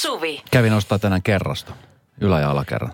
Suvi. 0.00 0.42
Kävin 0.50 0.72
ostaa 0.72 0.98
tänään 0.98 1.22
kerrasta. 1.22 1.72
Ylä- 2.20 2.40
ja 2.40 2.50
alakerran. 2.50 2.92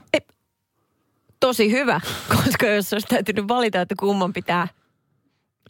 Tosi 1.41 1.71
hyvä, 1.71 2.01
koska 2.45 2.67
jos 2.67 2.93
olisi 2.93 3.07
täytynyt 3.09 3.49
valita, 3.49 3.81
että 3.81 3.95
kumman 3.99 4.33
pitää 4.33 4.69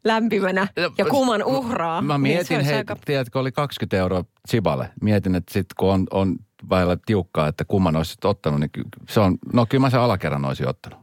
lämpimänä 0.04 0.68
ja 0.98 1.04
kumman 1.04 1.43
uhraa. 1.44 2.02
Mä 2.02 2.14
niin 2.14 2.20
mietin, 2.22 2.57
olisi 2.57 2.70
hei, 2.70 2.79
aika- 2.79 2.96
tiedätkö, 3.04 3.38
oli 3.38 3.52
20 3.52 3.96
euroa 3.96 4.25
Chiballe. 4.48 4.90
Mietin, 5.02 5.34
että 5.34 5.52
sit 5.52 5.66
kun 5.79 5.93
on, 5.93 6.07
on 6.11 6.36
väillä 6.70 6.96
tiukkaa, 7.07 7.48
että 7.48 7.64
kumman 7.64 7.96
olisit 7.96 8.25
ottanut, 8.25 8.61
niin 8.61 8.71
se 9.08 9.21
on, 9.21 9.39
no 9.53 9.66
kyllä 9.66 9.80
mä 9.82 9.90
sen 9.90 10.00
alakerran 10.00 10.44
olisin 10.44 10.68
ottanut. 10.68 10.98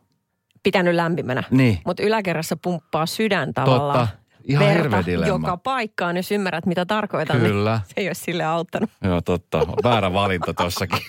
pitänyt 0.63 0.95
lämpimänä. 0.95 1.43
Niin. 1.51 1.79
Mutta 1.85 2.03
yläkerrassa 2.03 2.57
pumppaa 2.63 3.05
sydän 3.05 3.53
tavallaan. 3.53 4.07
Totta. 4.07 4.22
Ihan 4.43 4.65
verta 4.65 5.03
joka 5.27 5.57
paikkaan, 5.57 6.17
jos 6.17 6.31
ymmärrät 6.31 6.65
mitä 6.65 6.85
tarkoitan. 6.85 7.39
Kyllä. 7.39 7.71
Niin 7.71 7.87
se 7.87 7.93
ei 7.97 8.07
olisi 8.07 8.21
sille 8.21 8.43
auttanut. 8.43 8.89
Joo, 9.03 9.21
totta. 9.21 9.59
Väärä 9.83 10.13
valinta 10.13 10.53
tossakin. 10.53 10.99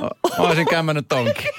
Mä 0.00 0.08
olisin 0.38 0.66
kämmännyt 0.66 1.08
tonkin. 1.08 1.50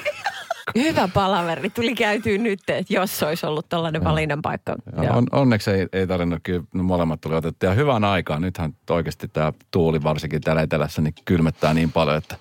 Hyvä 0.76 1.08
palaveri. 1.14 1.70
Tuli 1.70 1.96
käytyä 1.96 2.38
nyt, 2.38 2.60
että 2.68 2.94
jos 2.94 3.24
olisi 3.24 3.46
ollut 3.46 3.70
tällainen 3.70 4.04
valinnan 4.04 4.42
paikka. 4.42 4.76
On, 5.14 5.28
onneksi 5.32 5.72
ei, 5.72 5.88
ei 5.94 6.08
tarvinnut, 6.08 6.40
kyllä 6.44 6.64
molemmat 6.74 7.22
tuli 7.22 7.36
otettu. 7.36 7.66
Ja 7.66 7.74
hyvään 7.74 8.04
aikaan. 8.04 8.42
Nythän 8.42 8.74
oikeasti 8.90 9.28
tämä 9.28 9.54
tuuli 9.72 10.04
varsinkin 10.04 10.42
täällä 10.42 10.62
etelässä 10.62 11.02
niin 11.02 11.14
kylmettää 11.26 11.74
niin 11.74 11.92
paljon, 11.92 12.18
että 12.18 12.36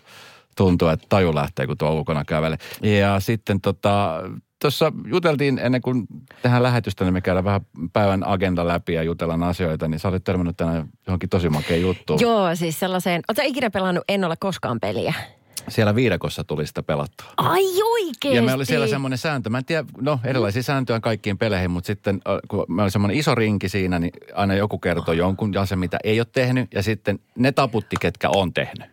tuntuu, 0.56 0.88
että 0.88 1.06
taju 1.08 1.34
lähtee, 1.34 1.66
kun 1.66 1.78
tuo 1.78 1.90
ulkona 1.90 2.24
kävelee. 2.24 2.58
Ja 2.82 3.20
sitten 3.20 3.60
tota, 3.60 4.22
tuossa 4.60 4.92
juteltiin 5.06 5.58
ennen 5.58 5.80
kuin 5.80 6.06
tähän 6.42 6.62
lähetystä, 6.62 7.04
niin 7.04 7.12
me 7.12 7.20
käydään 7.20 7.44
vähän 7.44 7.60
päivän 7.92 8.26
agenda 8.26 8.66
läpi 8.66 8.92
ja 8.92 9.02
jutellaan 9.02 9.42
asioita, 9.42 9.88
niin 9.88 9.98
sä 9.98 10.08
olit 10.08 10.24
törmännyt 10.24 10.56
tänään 10.56 10.88
johonkin 11.06 11.28
tosi 11.28 11.48
makea 11.48 11.76
juttu. 11.76 12.16
Joo, 12.20 12.56
siis 12.56 12.80
sellaiseen. 12.80 13.22
Oletko 13.28 13.42
ikinä 13.44 13.70
pelannut 13.70 14.04
En 14.08 14.24
ole 14.24 14.34
koskaan 14.40 14.80
peliä? 14.80 15.14
Siellä 15.68 15.94
viidakossa 15.94 16.44
tuli 16.44 16.66
sitä 16.66 16.82
pelattua. 16.82 17.26
Ai 17.36 17.82
oikeesti? 17.82 18.36
Ja 18.36 18.42
me 18.42 18.54
oli 18.54 18.66
siellä 18.66 18.86
semmoinen 18.86 19.18
sääntö, 19.18 19.50
mä 19.50 19.58
en 19.58 19.64
tiedä, 19.64 19.84
no 20.00 20.20
erilaisia 20.24 20.62
sääntöjä 20.62 21.00
kaikkiin 21.00 21.38
peleihin, 21.38 21.70
mutta 21.70 21.86
sitten 21.86 22.20
äh, 22.28 22.38
kun 22.48 22.64
me 22.68 22.82
oli 22.82 22.90
semmoinen 22.90 23.18
iso 23.18 23.34
rinki 23.34 23.68
siinä, 23.68 23.98
niin 23.98 24.12
aina 24.34 24.54
joku 24.54 24.78
kertoi 24.78 25.16
jonkun 25.16 25.56
asian, 25.56 25.78
mitä 25.78 25.98
ei 26.04 26.20
ole 26.20 26.26
tehnyt, 26.32 26.74
ja 26.74 26.82
sitten 26.82 27.18
ne 27.38 27.52
taputti, 27.52 27.96
ketkä 28.00 28.28
on 28.34 28.54
tehnyt. 28.54 28.90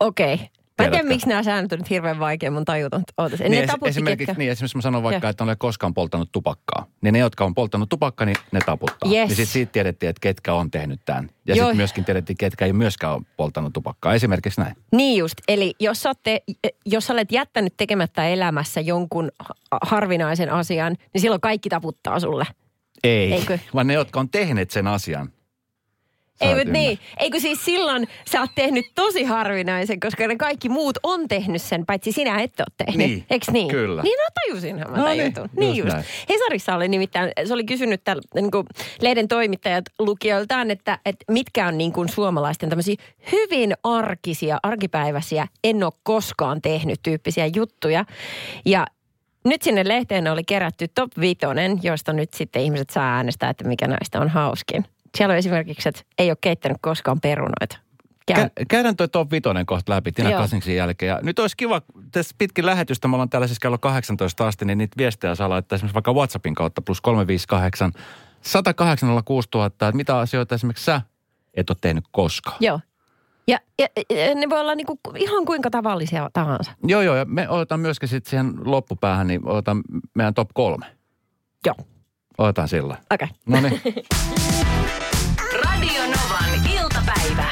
Okei. 0.00 0.34
Okay. 0.34 0.46
Mä 0.78 0.84
en 0.84 0.90
tiedä, 0.90 1.08
miksi 1.08 1.28
nämä 1.28 1.42
säännöt 1.42 1.72
on 1.72 1.78
nyt 1.78 1.90
hirveän 1.90 2.18
vaikea 2.18 2.50
mun 2.50 2.64
tajuta. 2.64 3.00
Ootas. 3.18 3.40
Niin, 3.40 3.50
ne 3.52 3.66
es- 3.66 3.88
esimerkiksi, 3.88 4.26
ketkä? 4.26 4.38
niin, 4.38 4.50
esimerkiksi 4.50 4.76
mä 4.78 4.80
sanon 4.82 5.02
vaikka, 5.02 5.26
Joo. 5.26 5.30
että 5.30 5.44
en 5.44 5.48
ole 5.48 5.56
koskaan 5.56 5.94
polttanut 5.94 6.32
tupakkaa. 6.32 6.86
Niin 7.00 7.12
ne, 7.12 7.18
jotka 7.18 7.44
on 7.44 7.54
polttanut 7.54 7.88
tupakkaa, 7.88 8.24
niin 8.26 8.36
ne 8.52 8.60
taputtaa. 8.66 9.10
Yes. 9.10 9.28
Niin 9.28 9.36
sitten 9.36 9.46
siitä 9.46 9.72
tiedettiin, 9.72 10.10
että 10.10 10.20
ketkä 10.20 10.54
on 10.54 10.70
tehnyt 10.70 11.00
tämän. 11.04 11.30
Ja 11.46 11.54
sitten 11.54 11.76
myöskin 11.76 12.04
tiedettiin, 12.04 12.36
ketkä 12.36 12.66
ei 12.66 12.72
myöskään 12.72 13.12
ole 13.14 13.22
polttanut 13.36 13.72
tupakkaa. 13.72 14.14
Esimerkiksi 14.14 14.60
näin. 14.60 14.76
Niin 14.92 15.18
just. 15.18 15.34
Eli 15.48 15.74
jos 15.80 16.06
ootte, 16.06 16.42
jos 16.86 17.10
olet 17.10 17.32
jättänyt 17.32 17.74
tekemättä 17.76 18.28
elämässä 18.28 18.80
jonkun 18.80 19.30
ha- 19.38 19.54
harvinaisen 19.82 20.52
asian, 20.52 20.96
niin 21.14 21.20
silloin 21.22 21.40
kaikki 21.40 21.68
taputtaa 21.68 22.20
sulle. 22.20 22.44
Ei, 23.04 23.32
Eikö? 23.32 23.58
vaan 23.74 23.86
ne, 23.86 23.94
jotka 23.94 24.20
on 24.20 24.28
tehneet 24.28 24.70
sen 24.70 24.86
asian. 24.86 25.32
Ei, 26.40 26.54
mutta 26.54 26.72
niin. 26.72 26.98
Eikö 27.18 27.40
siis 27.40 27.64
silloin 27.64 28.08
sä 28.30 28.40
oot 28.40 28.50
tehnyt 28.54 28.84
tosi 28.94 29.24
harvinaisen, 29.24 30.00
koska 30.00 30.26
ne 30.26 30.36
kaikki 30.36 30.68
muut 30.68 30.98
on 31.02 31.28
tehnyt 31.28 31.62
sen, 31.62 31.86
paitsi 31.86 32.12
sinä 32.12 32.40
et 32.40 32.60
ole 32.60 32.66
tehnyt. 32.86 33.08
Niin, 33.08 33.24
Eiks 33.30 33.50
niin? 33.50 33.68
kyllä. 33.68 34.02
Niin 34.02 34.16
no 34.18 34.24
tajusinhan 34.34 34.90
mä 34.90 34.96
No 34.96 35.08
niin, 35.08 35.24
jutun. 35.24 35.50
Niin 35.56 35.76
just 35.76 35.86
just. 35.86 35.94
näin. 35.94 36.04
Hesarissa 36.28 36.74
oli 36.74 36.88
nimittäin, 36.88 37.32
se 37.44 37.54
oli 37.54 37.64
kysynyt 37.64 38.04
täällä 38.04 38.22
niin 38.34 38.50
kuin 38.50 38.66
lehden 39.00 39.28
toimittajat 39.28 39.84
lukijoiltaan, 39.98 40.70
että, 40.70 40.98
että 41.06 41.24
mitkä 41.32 41.66
on 41.66 41.78
niin 41.78 41.92
kuin 41.92 42.08
suomalaisten 42.08 42.68
tämmöisiä 42.68 42.96
hyvin 43.32 43.74
arkisia, 43.82 44.58
arkipäiväisiä, 44.62 45.48
en 45.64 45.84
ole 45.84 45.92
koskaan 46.02 46.62
tehnyt 46.62 47.00
tyyppisiä 47.02 47.46
juttuja. 47.46 48.04
Ja 48.64 48.86
nyt 49.44 49.62
sinne 49.62 49.88
lehteen 49.88 50.28
oli 50.28 50.44
kerätty 50.44 50.88
top 50.94 51.10
vitonen, 51.20 51.80
josta 51.82 52.12
nyt 52.12 52.34
sitten 52.34 52.62
ihmiset 52.62 52.90
saa 52.90 53.16
äänestää, 53.16 53.50
että 53.50 53.68
mikä 53.68 53.86
näistä 53.86 54.20
on 54.20 54.28
hauskin. 54.28 54.84
Siellä 55.16 55.32
on 55.32 55.38
esimerkiksi, 55.38 55.88
että 55.88 56.02
ei 56.18 56.30
ole 56.30 56.36
keittänyt 56.40 56.78
koskaan 56.80 57.20
perunoita. 57.20 57.78
Käy. 58.26 58.44
Kä- 58.44 58.50
käydään 58.68 58.96
toi 58.96 59.08
top 59.08 59.30
5 59.30 59.42
kohta 59.66 59.92
läpi 59.92 60.12
Tina 60.12 60.30
Joo. 60.30 60.40
Kasinksin 60.40 60.76
jälkeen. 60.76 61.08
Ja 61.08 61.20
nyt 61.22 61.38
olisi 61.38 61.56
kiva, 61.56 61.82
tässä 62.12 62.34
pitkin 62.38 62.66
lähetystä, 62.66 63.08
me 63.08 63.14
ollaan 63.14 63.30
täällä 63.30 63.46
siis 63.46 63.58
kello 63.58 63.78
18 63.78 64.46
asti, 64.46 64.64
niin 64.64 64.78
niitä 64.78 64.94
viestejä 64.98 65.34
saa 65.34 65.48
laittaa 65.48 65.76
esimerkiksi 65.76 65.94
vaikka 65.94 66.12
WhatsAppin 66.12 66.54
kautta 66.54 66.82
plus 66.82 67.00
358 67.00 67.92
108 68.40 69.08
000, 69.08 69.66
että 69.66 69.92
mitä 69.92 70.18
asioita 70.18 70.54
esimerkiksi 70.54 70.84
sä 70.84 71.00
et 71.54 71.70
ole 71.70 71.78
tehnyt 71.80 72.04
koskaan. 72.10 72.56
Joo. 72.60 72.80
Ja, 73.48 73.58
ja, 73.78 73.88
ja 74.10 74.34
ne 74.34 74.50
voi 74.50 74.60
olla 74.60 74.74
niinku 74.74 75.00
ihan 75.16 75.44
kuinka 75.44 75.70
tavallisia 75.70 76.30
tahansa. 76.32 76.72
Joo, 76.84 77.02
joo, 77.02 77.16
ja 77.16 77.24
me 77.24 77.48
otetaan 77.48 77.80
myöskin 77.80 78.08
sitten 78.08 78.30
siihen 78.30 78.52
loppupäähän, 78.64 79.26
niin 79.26 79.48
otetaan 79.48 79.82
meidän 80.14 80.34
top 80.34 80.48
kolme. 80.54 80.86
Joo. 81.66 81.76
Otetaan 82.38 82.68
sillä. 82.68 82.96
Okei. 83.10 83.28
No 83.46 83.60
niin, 83.60 83.80
Radio 85.64 86.02
Novan 86.02 86.70
iltapäivä. 86.80 87.50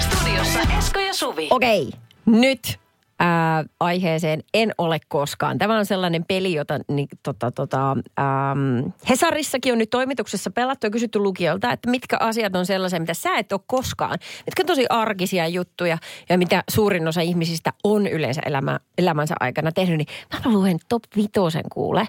Studiossa 0.00 0.60
Esko 0.78 1.00
ja 1.00 1.14
Suvi. 1.14 1.48
Okei. 1.50 1.90
Nyt 2.26 2.80
ää, 3.20 3.64
aiheeseen 3.80 4.42
en 4.54 4.72
ole 4.78 4.98
koskaan. 5.08 5.58
Tämä 5.58 5.78
on 5.78 5.86
sellainen 5.86 6.24
peli, 6.24 6.54
jota 6.54 6.78
niin, 6.88 7.08
tota, 7.22 7.50
tota, 7.50 7.90
äm, 7.92 8.92
Hesarissakin 9.08 9.72
on 9.72 9.78
nyt 9.78 9.90
toimituksessa 9.90 10.50
pelattu 10.50 10.86
ja 10.86 10.90
kysytty 10.90 11.18
lukijoilta, 11.18 11.72
että 11.72 11.90
mitkä 11.90 12.16
asiat 12.20 12.56
on 12.56 12.66
sellaisia, 12.66 13.00
mitä 13.00 13.14
sä 13.14 13.36
et 13.38 13.52
ole 13.52 13.60
koskaan. 13.66 14.18
Mitkä 14.46 14.62
on 14.62 14.66
tosi 14.66 14.86
arkisia 14.90 15.48
juttuja 15.48 15.98
ja 16.28 16.38
mitä 16.38 16.64
suurin 16.70 17.08
osa 17.08 17.20
ihmisistä 17.20 17.72
on 17.84 18.06
yleensä 18.06 18.40
elämä, 18.46 18.80
elämänsä 18.98 19.34
aikana 19.40 19.72
tehnyt. 19.72 19.98
Niin 19.98 20.08
mä 20.32 20.52
luen 20.52 20.78
top 20.88 21.02
vitosen 21.16 21.64
kuule. 21.72 22.06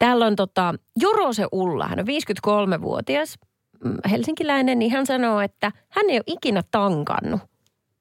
Täällä 0.00 0.26
on 0.26 0.36
tota, 0.36 0.74
Jorose 1.00 1.46
Ulla, 1.52 1.88
hän 1.88 1.98
on 1.98 2.06
53-vuotias, 2.06 3.38
mm, 3.84 3.96
helsinkiläinen, 4.10 4.78
niin 4.78 4.92
hän 4.92 5.06
sanoo, 5.06 5.40
että 5.40 5.72
hän 5.88 6.10
ei 6.10 6.16
ole 6.16 6.24
ikinä 6.26 6.62
tankannut 6.70 7.40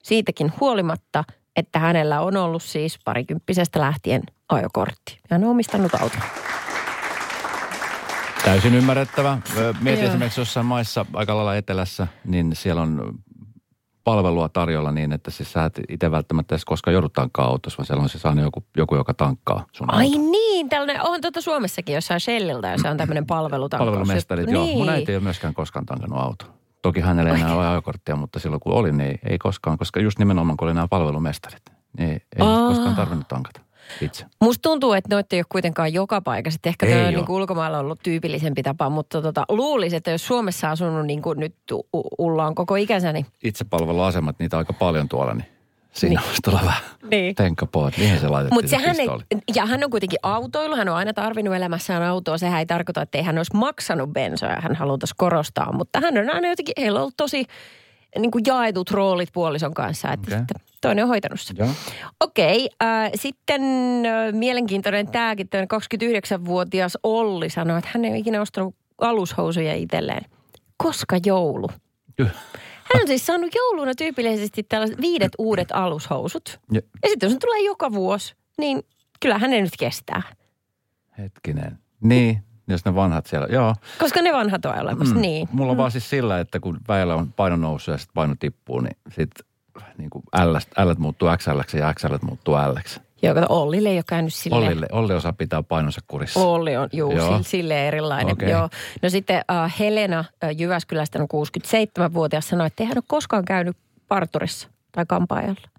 siitäkin 0.03 0.53
huolimatta, 0.59 1.23
että 1.55 1.79
hänellä 1.79 2.21
on 2.21 2.37
ollut 2.37 2.63
siis 2.63 2.99
parikymppisestä 3.05 3.79
lähtien 3.79 4.21
ajokortti. 4.49 5.19
Hän 5.29 5.43
on 5.43 5.49
omistanut 5.49 5.93
auton. 5.93 6.21
täysin 8.45 8.75
ymmärrettävä. 8.75 9.37
Mietin 9.81 10.03
Joo. 10.03 10.09
esimerkiksi 10.09 10.41
jossain 10.41 10.65
maissa 10.65 11.05
aika 11.13 11.35
lailla 11.35 11.55
etelässä, 11.55 12.07
niin 12.25 12.55
siellä 12.55 12.81
on 12.81 13.13
palvelua 14.09 14.49
tarjolla 14.49 14.91
niin, 14.91 15.11
että 15.11 15.31
siis 15.31 15.51
sä 15.53 15.65
et 15.65 15.79
itse 15.89 16.11
välttämättä 16.11 16.55
edes 16.55 16.65
koskaan 16.65 16.93
joudut 16.93 17.13
tankkaa 17.13 17.45
autossa, 17.45 17.77
vaan 17.77 17.85
siellä 17.85 18.03
on 18.03 18.09
siis 18.09 18.25
aina 18.25 18.41
joku, 18.41 18.63
joku 18.77 18.95
joka 18.95 19.13
tankkaa 19.13 19.65
sun 19.71 19.93
Ai 19.93 20.05
auton. 20.05 20.31
niin, 20.31 20.69
tällainen, 20.69 21.07
on 21.07 21.21
tuota 21.21 21.41
Suomessakin 21.41 21.95
jossain 21.95 22.19
Shelliltä, 22.19 22.71
jos 22.71 22.85
on 22.85 22.97
tämmöinen 22.97 23.25
palvelutankkaus. 23.35 23.89
Palvelumestarit, 23.89 24.51
joo. 24.51 24.63
Niin. 24.63 24.77
Mun 24.77 24.89
äiti 24.89 25.11
ei 25.11 25.15
ole 25.15 25.23
myöskään 25.23 25.53
koskaan 25.53 25.85
tankannut 25.85 26.19
auto. 26.19 26.45
Toki 26.81 26.99
hänellä 26.99 27.29
ei 27.29 27.41
enää 27.41 27.55
ole 27.55 27.67
ajokorttia, 27.67 28.15
mutta 28.15 28.39
silloin 28.39 28.59
kun 28.59 28.73
oli, 28.73 28.91
niin 28.91 29.19
ei 29.29 29.37
koskaan, 29.37 29.77
koska 29.77 29.99
just 29.99 30.19
nimenomaan 30.19 30.57
kun 30.57 30.67
oli 30.67 30.73
nämä 30.73 30.87
palvelumestarit, 30.87 31.63
niin 31.97 32.11
ei 32.11 32.21
Aa. 32.39 32.67
koskaan 32.69 32.95
tarvinnut 32.95 33.27
tankata 33.27 33.61
itse. 34.01 34.25
Musta 34.41 34.61
tuntuu, 34.61 34.93
että 34.93 35.15
noita 35.15 35.35
ei 35.35 35.39
ole 35.39 35.45
kuitenkaan 35.49 35.93
joka 35.93 36.21
paikassa. 36.21 36.55
että 36.57 36.69
Ehkä 36.69 36.85
Ei 36.85 36.91
tämä 36.91 37.01
on 37.01 37.07
oo. 37.07 37.11
niin 37.17 37.25
kuin 37.25 37.35
ulkomailla 37.41 37.79
ollut 37.79 37.99
tyypillisempi 38.03 38.63
tapa, 38.63 38.89
mutta 38.89 39.21
tota, 39.21 39.45
luulisin, 39.49 39.97
että 39.97 40.11
jos 40.11 40.27
Suomessa 40.27 40.71
asunut 40.71 41.05
niin 41.05 41.21
kuin 41.21 41.39
nyt 41.39 41.55
U- 41.73 42.07
Ulla 42.17 42.45
on 42.47 42.55
koko 42.55 42.75
ikänsä, 42.75 43.13
niin 43.13 43.25
Itsepalveluasemat, 43.43 44.39
niitä 44.39 44.57
on 44.57 44.59
aika 44.59 44.73
paljon 44.73 45.09
tuolla, 45.09 45.33
niin 45.33 45.45
siinä 45.91 46.21
niin. 46.21 46.31
tulla 46.43 46.59
vähän 46.65 46.83
Niin. 47.11 47.35
tenkkapoot. 47.35 47.97
Mihin 47.97 48.19
se 48.19 48.27
laitettiin 48.27 48.69
se 48.69 48.77
sehän 48.77 48.89
ei, 48.89 48.95
pistooli? 48.95 49.23
ja 49.55 49.65
hän 49.65 49.83
on 49.83 49.89
kuitenkin 49.89 50.19
autoilu, 50.23 50.75
hän 50.75 50.89
on 50.89 50.95
aina 50.95 51.13
tarvinnut 51.13 51.55
elämässään 51.55 52.03
autoa. 52.03 52.37
Sehän 52.37 52.59
ei 52.59 52.65
tarkoita, 52.65 53.01
että 53.01 53.17
ei 53.17 53.23
hän 53.23 53.37
olisi 53.37 53.55
maksanut 53.55 54.09
bensoja, 54.13 54.57
hän 54.61 54.75
haluttaisi 54.75 55.13
korostaa. 55.17 55.71
Mutta 55.73 55.99
hän 55.99 56.17
on 56.17 56.29
aina 56.35 56.47
jotenkin, 56.49 56.73
heillä 56.77 56.97
on 56.97 57.01
ollut 57.01 57.17
tosi 57.17 57.45
niin 58.17 58.31
kuin 58.31 58.43
jaetut 58.47 58.91
roolit 58.91 59.29
puolison 59.33 59.73
kanssa, 59.73 60.11
että 60.11 60.27
okay. 60.27 60.39
sitten 60.39 60.61
toinen 60.81 61.03
on 61.03 61.09
hoitanut 61.09 61.41
sen. 61.41 61.57
Okei, 62.19 62.69
äh, 62.83 63.11
sitten 63.15 63.61
äh, 64.05 64.33
mielenkiintoinen 64.33 65.07
tämäkin, 65.07 65.49
tämä 65.49 65.63
29-vuotias 65.63 66.97
Olli 67.03 67.49
sanoi, 67.49 67.77
että 67.77 67.91
hän 67.93 68.05
ei 68.05 68.11
ole 68.11 68.17
ikinä 68.19 68.41
ostanut 68.41 68.75
alushousuja 69.01 69.75
itselleen. 69.75 70.25
Koska 70.77 71.17
joulu? 71.25 71.67
Hän 72.93 73.01
on 73.01 73.07
siis 73.07 73.25
saanut 73.25 73.55
jouluna 73.55 73.95
tyypillisesti 73.95 74.63
tällaiset 74.63 75.01
viidet 75.01 75.31
uudet 75.37 75.67
alushousut. 75.71 76.59
Ja, 76.71 76.81
Ja 77.03 77.09
sitten 77.09 77.27
jos 77.27 77.33
ne 77.33 77.39
tulee 77.39 77.59
joka 77.59 77.91
vuosi, 77.91 78.35
niin 78.57 78.83
kyllä 79.19 79.37
hänen 79.37 79.63
nyt 79.63 79.73
kestää. 79.79 80.21
hetkinen. 81.17 81.79
Niin, 82.03 82.43
jos 82.69 82.85
ne 82.85 82.95
vanhat 82.95 83.25
siellä. 83.25 83.47
Joo. 83.51 83.75
Koska 83.99 84.21
ne 84.21 84.33
vanhat 84.33 84.65
on 84.65 84.79
olemassa, 84.79 85.15
mm. 85.15 85.21
niin. 85.21 85.49
Mulla 85.51 85.71
on 85.71 85.77
vaan 85.77 85.91
siis 85.91 86.09
sillä, 86.09 86.39
että 86.39 86.59
kun 86.59 86.77
väellä 86.87 87.15
on 87.15 87.33
paino 87.33 87.55
noussut 87.55 87.91
ja 87.91 87.97
sitten 87.97 88.13
paino 88.13 88.35
tippuu, 88.39 88.79
niin 88.79 88.97
sitten 89.11 89.45
niin 89.97 90.09
kuin 90.09 90.23
L, 90.43 90.55
L 90.89 90.93
muuttuu 90.97 91.29
XL 91.37 91.77
ja 91.77 91.93
XL 91.93 92.15
muuttuu 92.21 92.53
L. 92.55 92.99
Joo, 93.21 93.33
kato, 93.35 93.47
Ollille 93.49 93.89
ei 93.89 93.97
ole 93.97 94.03
käynyt 94.07 94.33
silleen. 94.33 94.63
Ollille, 94.63 94.87
Olli 94.91 95.13
osaa 95.13 95.33
pitää 95.33 95.63
painonsa 95.63 96.01
kurissa. 96.07 96.39
Olli 96.39 96.77
on, 96.77 96.89
juu, 96.93 97.11
Joo. 97.11 97.39
Sille 97.41 97.87
erilainen. 97.87 98.33
Okei. 98.33 98.49
Joo. 98.49 98.69
No 99.01 99.09
sitten 99.09 99.41
uh, 99.51 99.71
Helena 99.79 100.19
uh, 100.19 100.59
Jyväskylästä 100.59 101.19
on 101.19 101.45
67-vuotias 101.45 102.49
sanoi, 102.49 102.67
että 102.67 102.83
ei 102.83 102.87
hän 102.87 102.97
ole 102.97 103.03
koskaan 103.07 103.45
käynyt 103.45 103.77
parturissa 104.07 104.69
tai 104.91 105.05
kampaajalla. 105.07 105.69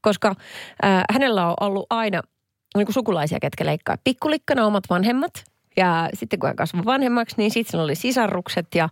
Koska 0.00 0.34
äh, 0.84 1.04
hänellä 1.10 1.46
on 1.46 1.54
ollut 1.60 1.86
aina 1.90 2.22
niin 2.76 2.86
kuin 2.86 2.94
sukulaisia, 2.94 3.38
ketkä 3.40 3.66
leikkaa 3.66 3.96
pikkulikkana 4.04 4.66
omat 4.66 4.84
vanhemmat. 4.90 5.32
Ja 5.76 6.08
sitten 6.14 6.38
kun 6.38 6.46
hän 6.46 6.56
kasvoi 6.56 6.84
vanhemmaksi, 6.84 7.34
niin 7.38 7.50
sitten 7.50 7.80
oli 7.80 7.94
sisarrukset 7.94 8.66
ja, 8.74 8.88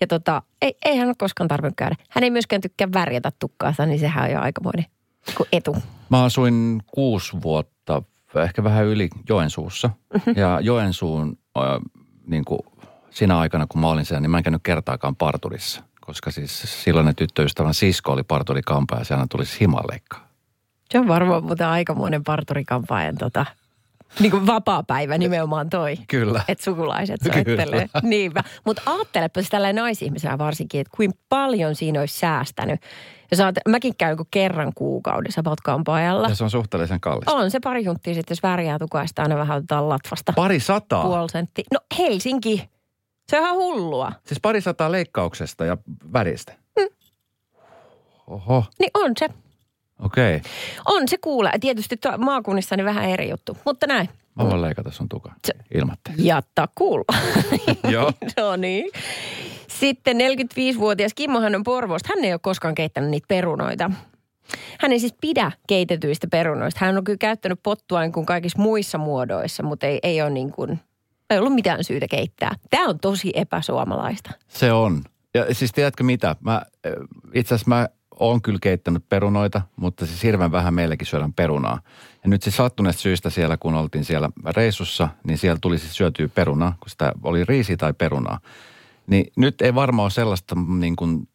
ja 0.00 0.06
tota, 0.06 0.42
ei, 0.62 0.76
ei 0.84 0.96
hän 0.96 1.08
ole 1.08 1.14
koskaan 1.18 1.48
tarvinnut 1.48 1.76
käydä. 1.76 1.96
Hän 2.08 2.24
ei 2.24 2.30
myöskään 2.30 2.62
tykkää 2.62 2.88
värjätä 2.94 3.32
tukkaansa, 3.38 3.86
niin 3.86 4.00
sehän 4.00 4.24
on 4.24 4.30
jo 4.30 4.40
aikamoinen 4.40 4.86
etu. 5.52 5.76
Mä 6.10 6.24
asuin 6.24 6.82
kuusi 6.86 7.42
vuotta, 7.42 8.02
ehkä 8.44 8.64
vähän 8.64 8.84
yli 8.84 9.08
Joensuussa. 9.28 9.90
Mm-hmm. 10.14 10.34
Ja 10.36 10.60
Joensuun 10.60 11.38
äh, 11.58 11.62
niin 12.26 12.44
kuin 12.44 12.60
siinä 13.10 13.38
aikana, 13.38 13.66
kun 13.66 13.80
mä 13.80 13.88
olin 13.88 14.04
siellä, 14.04 14.20
niin 14.20 14.30
mä 14.30 14.38
en 14.38 14.44
käynyt 14.44 14.62
kertaakaan 14.62 15.16
parturissa. 15.16 15.82
Koska 16.00 16.30
siis 16.30 16.82
silloinen 16.84 17.16
tyttöystävän 17.16 17.74
sisko 17.74 18.12
oli 18.12 18.22
parturikampa 18.22 18.96
ja 18.96 19.04
siellä 19.04 19.26
tulisi 19.30 19.60
himalleikkaa. 19.60 20.28
Se 20.90 20.98
on 20.98 21.08
varmaan 21.08 21.44
muuten 21.44 21.66
aikamoinen 21.66 22.24
parturikampaajan 22.24 23.16
tota, 23.18 23.46
niin 24.20 24.30
kuin 24.30 24.46
vapaa-päivä 24.46 25.18
nimenomaan 25.18 25.70
toi. 25.70 25.96
Kyllä. 26.08 26.42
Että 26.48 26.64
sukulaiset 26.64 27.20
soittelee. 27.32 27.88
Niinpä. 28.02 28.44
Mutta 28.66 28.82
ajattelepa 28.86 29.40
siis 29.40 29.50
tällä 29.50 29.72
naisihmisenä 29.72 30.38
varsinkin, 30.38 30.80
että 30.80 30.96
kuinka 30.96 31.18
paljon 31.28 31.74
siinä 31.74 32.00
olisi 32.00 32.18
säästänyt. 32.18 32.80
Ja 33.30 33.36
saat, 33.36 33.54
mäkin 33.68 33.96
käyn 33.98 34.16
kuin 34.16 34.28
kerran 34.30 34.72
kuukaudessa 34.74 35.40
about 35.40 35.60
kampaajalla. 35.60 36.28
Ja 36.28 36.34
se 36.34 36.44
on 36.44 36.50
suhteellisen 36.50 37.00
kallista. 37.00 37.32
On 37.32 37.50
se 37.50 37.60
pari 37.60 37.84
hunttia 37.84 38.14
sitten, 38.14 38.32
jos 38.32 38.42
värjää 38.42 38.78
tukaista, 38.78 39.22
aina 39.22 39.36
vähän 39.36 39.56
otetaan 39.56 39.88
latvasta. 39.88 40.32
Pari 40.32 40.60
sataa? 40.60 41.02
Puoli 41.02 41.28
sentti. 41.28 41.64
No 41.72 41.80
Helsinki. 41.98 42.68
Se 43.28 43.38
on 43.38 43.44
ihan 43.44 43.56
hullua. 43.56 44.12
Siis 44.26 44.40
pari 44.40 44.60
sataa 44.60 44.92
leikkauksesta 44.92 45.64
ja 45.64 45.76
väristä? 46.12 46.52
Mm. 46.78 46.88
Oho. 48.26 48.64
Niin 48.78 48.90
on 48.94 49.12
se. 49.18 49.28
Okei. 49.98 50.36
Okay. 50.36 50.50
On 50.86 51.08
se 51.08 51.16
kuule. 51.18 51.50
Tietysti 51.60 51.96
tuo 51.96 52.18
maakunnissa 52.18 52.76
niin 52.76 52.84
vähän 52.84 53.04
eri 53.04 53.30
juttu, 53.30 53.58
mutta 53.64 53.86
näin. 53.86 54.08
Mä 54.34 54.50
voin 54.50 54.62
leikata 54.62 54.90
sun 54.90 55.08
tuka. 55.08 55.32
Ilmatteeksi. 55.74 56.26
Jatta 56.26 56.68
kuulla. 56.74 57.18
Joo. 57.92 58.12
no 58.36 58.56
niin. 58.56 58.90
Sitten 59.68 60.16
45-vuotias 60.16 61.14
Kimmohan 61.14 61.54
on 61.54 61.62
Porvoosta. 61.62 62.08
Hän 62.16 62.24
ei 62.24 62.32
ole 62.32 62.40
koskaan 62.42 62.74
keittänyt 62.74 63.10
niitä 63.10 63.26
perunoita. 63.28 63.90
Hän 64.80 64.92
ei 64.92 65.00
siis 65.00 65.14
pidä 65.20 65.52
keitetyistä 65.66 66.26
perunoista. 66.30 66.84
Hän 66.84 66.96
on 66.96 67.04
kyllä 67.04 67.18
käyttänyt 67.18 67.60
pottua 67.62 68.00
niin 68.00 68.12
kuin 68.12 68.26
kaikissa 68.26 68.62
muissa 68.62 68.98
muodoissa, 68.98 69.62
mutta 69.62 69.86
ei, 69.86 69.98
ei 70.02 70.22
ole 70.22 70.30
niin 70.30 70.52
kuin, 70.52 70.80
ei 71.30 71.38
ollut 71.38 71.54
mitään 71.54 71.84
syytä 71.84 72.08
keittää. 72.08 72.54
Tämä 72.70 72.88
on 72.88 72.98
tosi 72.98 73.32
epäsuomalaista. 73.34 74.30
Se 74.48 74.72
on. 74.72 75.02
Ja 75.34 75.54
siis 75.54 75.72
tiedätkö 75.72 76.04
mitä? 76.04 76.36
Mä, 76.40 76.62
itse 77.34 77.54
asiassa 77.54 77.68
mä 77.68 77.88
oon 78.20 78.42
kyllä 78.42 78.58
keittänyt 78.62 79.08
perunoita, 79.08 79.62
mutta 79.76 80.06
siis 80.06 80.22
hirveän 80.22 80.52
vähän 80.52 80.74
meillekin 80.74 81.06
syödään 81.06 81.32
perunaa. 81.32 81.80
Ja 82.24 82.30
nyt 82.30 82.42
siis 82.42 82.56
sattuneesta 82.56 83.02
syystä 83.02 83.30
siellä, 83.30 83.56
kun 83.56 83.74
oltiin 83.74 84.04
siellä 84.04 84.30
reissussa, 84.56 85.08
niin 85.26 85.38
siellä 85.38 85.58
tuli 85.60 85.78
siis 85.78 85.96
syötyä 85.96 86.28
perunaa, 86.28 86.76
kun 86.80 86.90
sitä 86.90 87.12
oli 87.22 87.44
riisi 87.44 87.76
tai 87.76 87.92
perunaa. 87.92 88.40
Niin 89.06 89.32
nyt 89.36 89.60
ei 89.60 89.74
varmaan 89.74 90.04
ole 90.04 90.10
sellaista 90.10 90.54
niin 90.78 90.96
kuin 90.96 91.28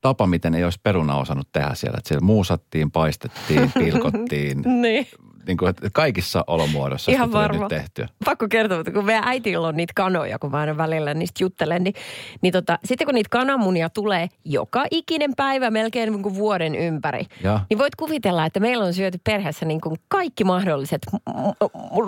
tapa, 0.00 0.26
miten 0.26 0.54
ei 0.54 0.64
olisi 0.64 0.80
peruna 0.82 1.16
osannut 1.16 1.48
tehdä 1.52 1.74
siellä. 1.74 1.98
Että 1.98 2.08
siellä 2.08 2.26
muusattiin, 2.26 2.90
paistettiin, 2.90 3.72
pilkottiin. 3.78 4.62
niin 4.82 5.06
niin 5.46 5.56
kuin, 5.56 5.70
että 5.70 5.88
kaikissa 5.92 6.44
olomuodossa 6.46 7.12
Ihan 7.12 7.32
varma. 7.32 7.58
nyt 7.58 7.68
tehtyä. 7.68 8.08
Pakko 8.24 8.46
kertoa, 8.48 8.80
että 8.80 8.92
kun 8.92 9.04
meidän 9.04 9.24
äitillä 9.26 9.68
on 9.68 9.76
niitä 9.76 9.92
kanoja, 9.96 10.38
kun 10.38 10.50
mä 10.50 10.58
aina 10.58 10.76
välillä 10.76 11.14
niistä 11.14 11.44
juttelen, 11.44 11.84
niin, 11.84 11.94
niin 12.42 12.52
tota, 12.52 12.78
sitten 12.84 13.06
kun 13.06 13.14
niitä 13.14 13.28
kananmunia 13.30 13.90
tulee 13.90 14.28
joka 14.44 14.84
ikinen 14.90 15.30
päivä 15.36 15.70
melkein 15.70 16.12
niin 16.12 16.22
kuin 16.22 16.34
vuoden 16.34 16.74
ympäri, 16.74 17.24
ja. 17.42 17.60
niin 17.70 17.78
voit 17.78 17.94
kuvitella, 17.94 18.46
että 18.46 18.60
meillä 18.60 18.84
on 18.84 18.94
syöty 18.94 19.20
perheessä 19.24 19.66
niin 19.66 19.80
kuin 19.80 19.96
kaikki 20.08 20.44
mahdolliset 20.44 21.02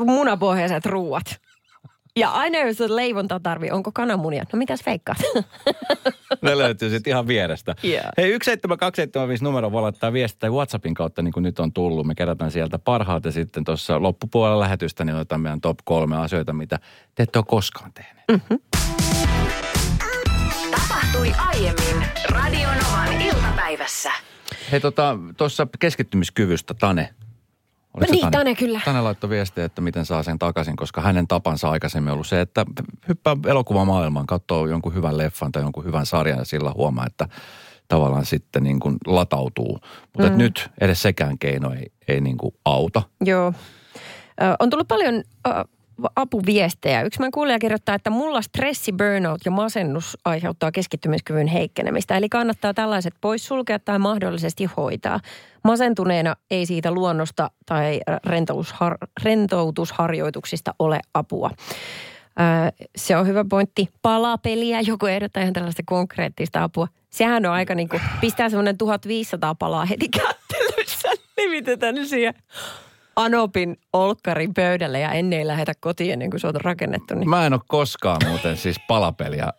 munapohjaiset 0.06 0.86
ruuat. 0.86 1.40
Ja 2.16 2.30
aina 2.30 2.58
jos 2.58 2.80
on 2.80 2.96
leivonta 2.96 3.40
tarvii, 3.40 3.70
onko 3.70 3.92
kananmunia? 3.92 4.44
No 4.52 4.56
mitäs 4.56 4.82
feikkaat? 4.82 5.18
ne 6.42 6.58
löytyy 6.58 6.90
sitten 6.90 7.10
ihan 7.10 7.26
vierestä. 7.26 7.74
Yeah. 7.84 8.04
Hei, 8.16 8.30
17275 8.30 9.44
numero 9.44 9.72
voi 9.72 9.82
laittaa 9.82 10.12
viestiä 10.12 10.50
WhatsAppin 10.50 10.94
kautta, 10.94 11.22
niin 11.22 11.32
kuin 11.32 11.42
nyt 11.42 11.58
on 11.58 11.72
tullut. 11.72 12.06
Me 12.06 12.14
kerätään 12.14 12.50
sieltä 12.50 12.78
parhaat 12.78 13.24
ja 13.24 13.32
sitten 13.32 13.64
tuossa 13.64 14.02
loppupuolella 14.02 14.60
lähetystä, 14.60 15.04
niin 15.04 15.16
otetaan 15.16 15.40
meidän 15.40 15.60
top 15.60 15.78
kolme 15.84 16.16
asioita, 16.16 16.52
mitä 16.52 16.78
te 17.14 17.22
ette 17.22 17.38
ole 17.38 17.44
koskaan 17.48 17.92
tehneet. 17.92 18.24
Mm-hmm. 18.32 18.58
Tapahtui 20.70 21.32
aiemmin 21.38 22.08
Radionovan 22.28 23.22
iltapäivässä. 23.22 24.12
Hei, 24.72 24.80
tuossa 25.36 25.66
tota, 25.66 25.78
keskittymiskyvystä, 25.78 26.74
Tane, 26.74 27.14
Oliko 27.96 28.12
niin, 28.12 28.20
Tane? 28.20 28.36
Tane 28.36 28.54
kyllä. 28.54 28.80
Tane 28.84 29.00
laittoi 29.00 29.30
viestiä, 29.30 29.64
että 29.64 29.80
miten 29.80 30.06
saa 30.06 30.22
sen 30.22 30.38
takaisin, 30.38 30.76
koska 30.76 31.00
hänen 31.00 31.28
tapansa 31.28 31.70
aikaisemmin 31.70 32.12
ollut 32.12 32.26
se, 32.26 32.40
että 32.40 32.66
hyppää 33.08 33.36
elokuvamaailmaan, 33.46 34.26
katsoo 34.26 34.66
jonkun 34.66 34.94
hyvän 34.94 35.18
leffan 35.18 35.52
tai 35.52 35.62
jonkun 35.62 35.84
hyvän 35.84 36.06
sarjan 36.06 36.38
ja 36.38 36.44
sillä 36.44 36.72
huomaa, 36.76 37.06
että 37.06 37.28
tavallaan 37.88 38.24
sitten 38.24 38.62
niin 38.62 38.80
kuin 38.80 38.96
latautuu. 39.06 39.78
Mutta 40.12 40.30
mm. 40.30 40.38
nyt 40.38 40.70
edes 40.80 41.02
sekään 41.02 41.38
keino 41.38 41.72
ei, 41.72 41.86
ei 42.08 42.20
niin 42.20 42.36
kuin 42.36 42.54
auta. 42.64 43.02
Joo. 43.24 43.52
Ö, 44.42 44.56
on 44.58 44.70
tullut 44.70 44.88
paljon 44.88 45.14
ö, 45.48 45.50
apuviestejä. 46.16 47.02
Yksi 47.02 47.20
mä 47.20 47.28
kuulija 47.34 47.58
kirjoittaa, 47.58 47.94
että 47.94 48.10
mulla 48.10 48.42
stressi, 48.42 48.92
burnout 48.92 49.40
ja 49.44 49.50
masennus 49.50 50.18
aiheuttaa 50.24 50.72
keskittymiskyvyn 50.72 51.46
heikkenemistä. 51.46 52.16
Eli 52.16 52.28
kannattaa 52.28 52.74
tällaiset 52.74 53.14
poissulkea 53.20 53.78
tai 53.78 53.98
mahdollisesti 53.98 54.64
hoitaa. 54.76 55.20
Masentuneena 55.64 56.36
ei 56.50 56.66
siitä 56.66 56.90
luonnosta 56.90 57.50
tai 57.66 58.00
rentoutushar- 58.26 59.08
rentoutusharjoituksista 59.22 60.74
ole 60.78 61.00
apua. 61.14 61.50
Öö, 62.40 62.86
se 62.96 63.16
on 63.16 63.26
hyvä 63.26 63.44
pointti. 63.50 63.88
Palapeliä, 64.02 64.80
joku 64.80 65.06
ehdottaa 65.06 65.42
ihan 65.42 65.52
tällaista 65.52 65.82
konkreettista 65.86 66.62
apua. 66.62 66.88
Sehän 67.10 67.46
on 67.46 67.52
aika 67.52 67.74
niin 67.74 67.88
kuin, 67.88 68.02
pistää 68.20 68.48
semmoinen 68.48 68.78
1500 68.78 69.54
palaa 69.54 69.84
heti 69.84 70.08
kättelyssä. 70.08 71.08
Nimitetään 71.36 72.06
siihen 72.06 72.34
Anopin 73.16 73.76
olkkarin 73.92 74.54
pöydälle 74.54 75.00
ja 75.00 75.12
ennen 75.12 75.38
ei 75.38 75.46
lähetä 75.46 75.72
kotiin 75.80 76.12
ennen 76.12 76.30
kuin 76.30 76.40
se 76.40 76.46
on 76.46 76.54
rakennettu. 76.54 77.14
Niin. 77.14 77.30
Mä 77.30 77.46
en 77.46 77.52
ole 77.52 77.60
koskaan 77.68 78.20
muuten 78.28 78.56
siis 78.56 78.76
palapeliä 78.88 79.52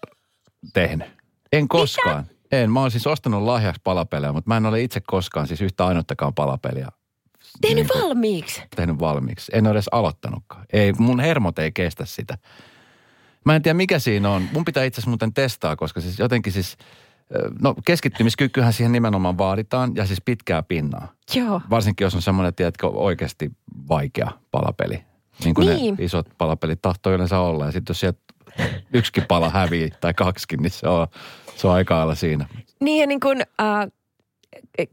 tehnyt. 0.74 1.08
En 1.52 1.68
koskaan. 1.68 2.24
Mitä? 2.24 2.38
En. 2.52 2.72
Mä 2.72 2.80
oon 2.80 2.92
siis 2.92 3.08
ostanut 3.08 3.44
lahjaksi 3.44 3.82
palapeliä, 3.84 4.32
mutta 4.32 4.48
mä 4.48 4.58
en 4.58 4.66
ole 4.66 4.82
itse 4.82 5.02
koskaan 5.08 5.48
siis 5.48 5.62
yhtä 5.62 5.86
ainuttakaan 5.86 6.34
palapeliä. 6.34 6.88
Tehnyt 7.62 7.88
niin, 7.94 8.02
valmiiksi? 8.02 8.62
Tehnyt 8.76 9.00
valmiiksi. 9.00 9.52
En 9.56 9.68
ole 9.68 9.72
edes 9.72 9.88
aloittanutkaan. 9.92 10.66
Ei, 10.74 10.94
mun 10.94 11.20
hermot 11.20 11.60
ei 11.60 11.72
kestä 11.72 12.06
sitä. 12.06 12.38
Mä 13.46 13.56
en 13.56 13.62
tiedä 13.62 13.74
mikä 13.74 14.00
siinä 14.00 14.30
on. 14.30 14.48
Mun 14.54 14.66
pitää 14.66 14.84
itse 14.84 15.00
asiassa 15.00 15.10
muuten 15.10 15.34
testaa, 15.34 15.76
koska 15.76 16.02
siis 16.02 16.20
jotenkin 16.20 16.54
siis– 16.54 16.78
No 17.62 17.76
keskittymiskykyhän 17.86 18.74
siihen 18.74 18.92
nimenomaan 18.92 19.38
vaaditaan 19.38 19.92
ja 19.96 20.06
siis 20.06 20.22
pitkää 20.22 20.64
pinnaa. 20.64 21.12
Joo. 21.36 21.62
Varsinkin 21.70 22.06
jos 22.06 22.16
on 22.16 22.22
semmoinen, 22.22 22.56
tiedätkö, 22.56 22.88
oikeasti 22.88 23.52
vaikea 23.90 24.32
palapeli. 24.52 25.04
Niin 25.44 25.56
kuin 25.56 25.68
niin. 25.68 25.96
ne 25.96 26.04
isot 26.06 26.28
palapelit 26.38 26.82
tahtoo 26.82 27.14
yleensä 27.14 27.40
olla. 27.40 27.66
Ja 27.66 27.72
sitten 27.72 27.92
jos 27.92 28.00
sieltä 28.00 28.20
yksikin 28.94 29.24
pala 29.28 29.50
hävii 29.50 29.90
tai 30.02 30.14
kaksikin, 30.14 30.60
niin 30.60 30.72
se 30.72 30.88
on, 30.88 31.08
se 31.56 31.68
on 31.68 31.74
aika 31.74 31.98
lailla 31.98 32.16
siinä. 32.16 32.48
Niin 32.80 33.02
ja 33.02 33.08
niin 33.08 33.20
kuin, 33.20 33.42
äh, 33.42 33.88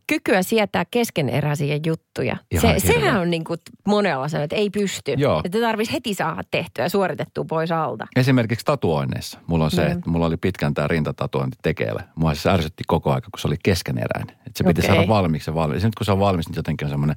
kykyä 0.06 0.42
sietää 0.42 0.84
keskeneräisiä 0.90 1.78
juttuja. 1.86 2.36
se, 2.60 2.74
sehän 2.78 3.20
on 3.20 3.30
niin 3.30 3.44
kuin 3.44 3.60
monella 3.86 4.28
sanoo, 4.28 4.44
että 4.44 4.56
ei 4.56 4.70
pysty. 4.70 5.12
Joo. 5.16 5.42
Että 5.44 5.60
tarvitsisi 5.60 5.92
heti 5.92 6.14
saada 6.14 6.42
tehtyä 6.50 6.84
ja 6.84 6.88
suoritettua 6.88 7.44
pois 7.48 7.72
alta. 7.72 8.06
Esimerkiksi 8.16 8.64
tatuoinneissa. 8.64 9.38
Mulla 9.46 9.64
on 9.64 9.70
se, 9.70 9.84
mm. 9.84 9.92
että 9.92 10.10
mulla 10.10 10.26
oli 10.26 10.36
pitkän 10.36 10.74
tämä 10.74 10.88
rintatatuointi 10.88 11.56
tekeillä. 11.62 12.02
Mua 12.14 12.34
siis 12.34 12.46
ärsytti 12.46 12.84
koko 12.86 13.12
aika, 13.12 13.28
kun 13.30 13.40
se 13.40 13.48
oli 13.48 13.56
keskeneräinen. 13.62 14.36
Että 14.46 14.52
se 14.54 14.64
piti 14.64 14.80
okay. 14.80 14.94
saada 14.94 15.08
valmiiksi 15.08 15.44
se 15.44 15.54
valmis. 15.54 15.84
Nyt 15.84 15.94
kun 15.94 16.04
se 16.04 16.12
on 16.12 16.20
valmis, 16.20 16.48
niin 16.48 16.56
jotenkin 16.56 16.86
on 16.86 16.90
semmoinen 16.90 17.16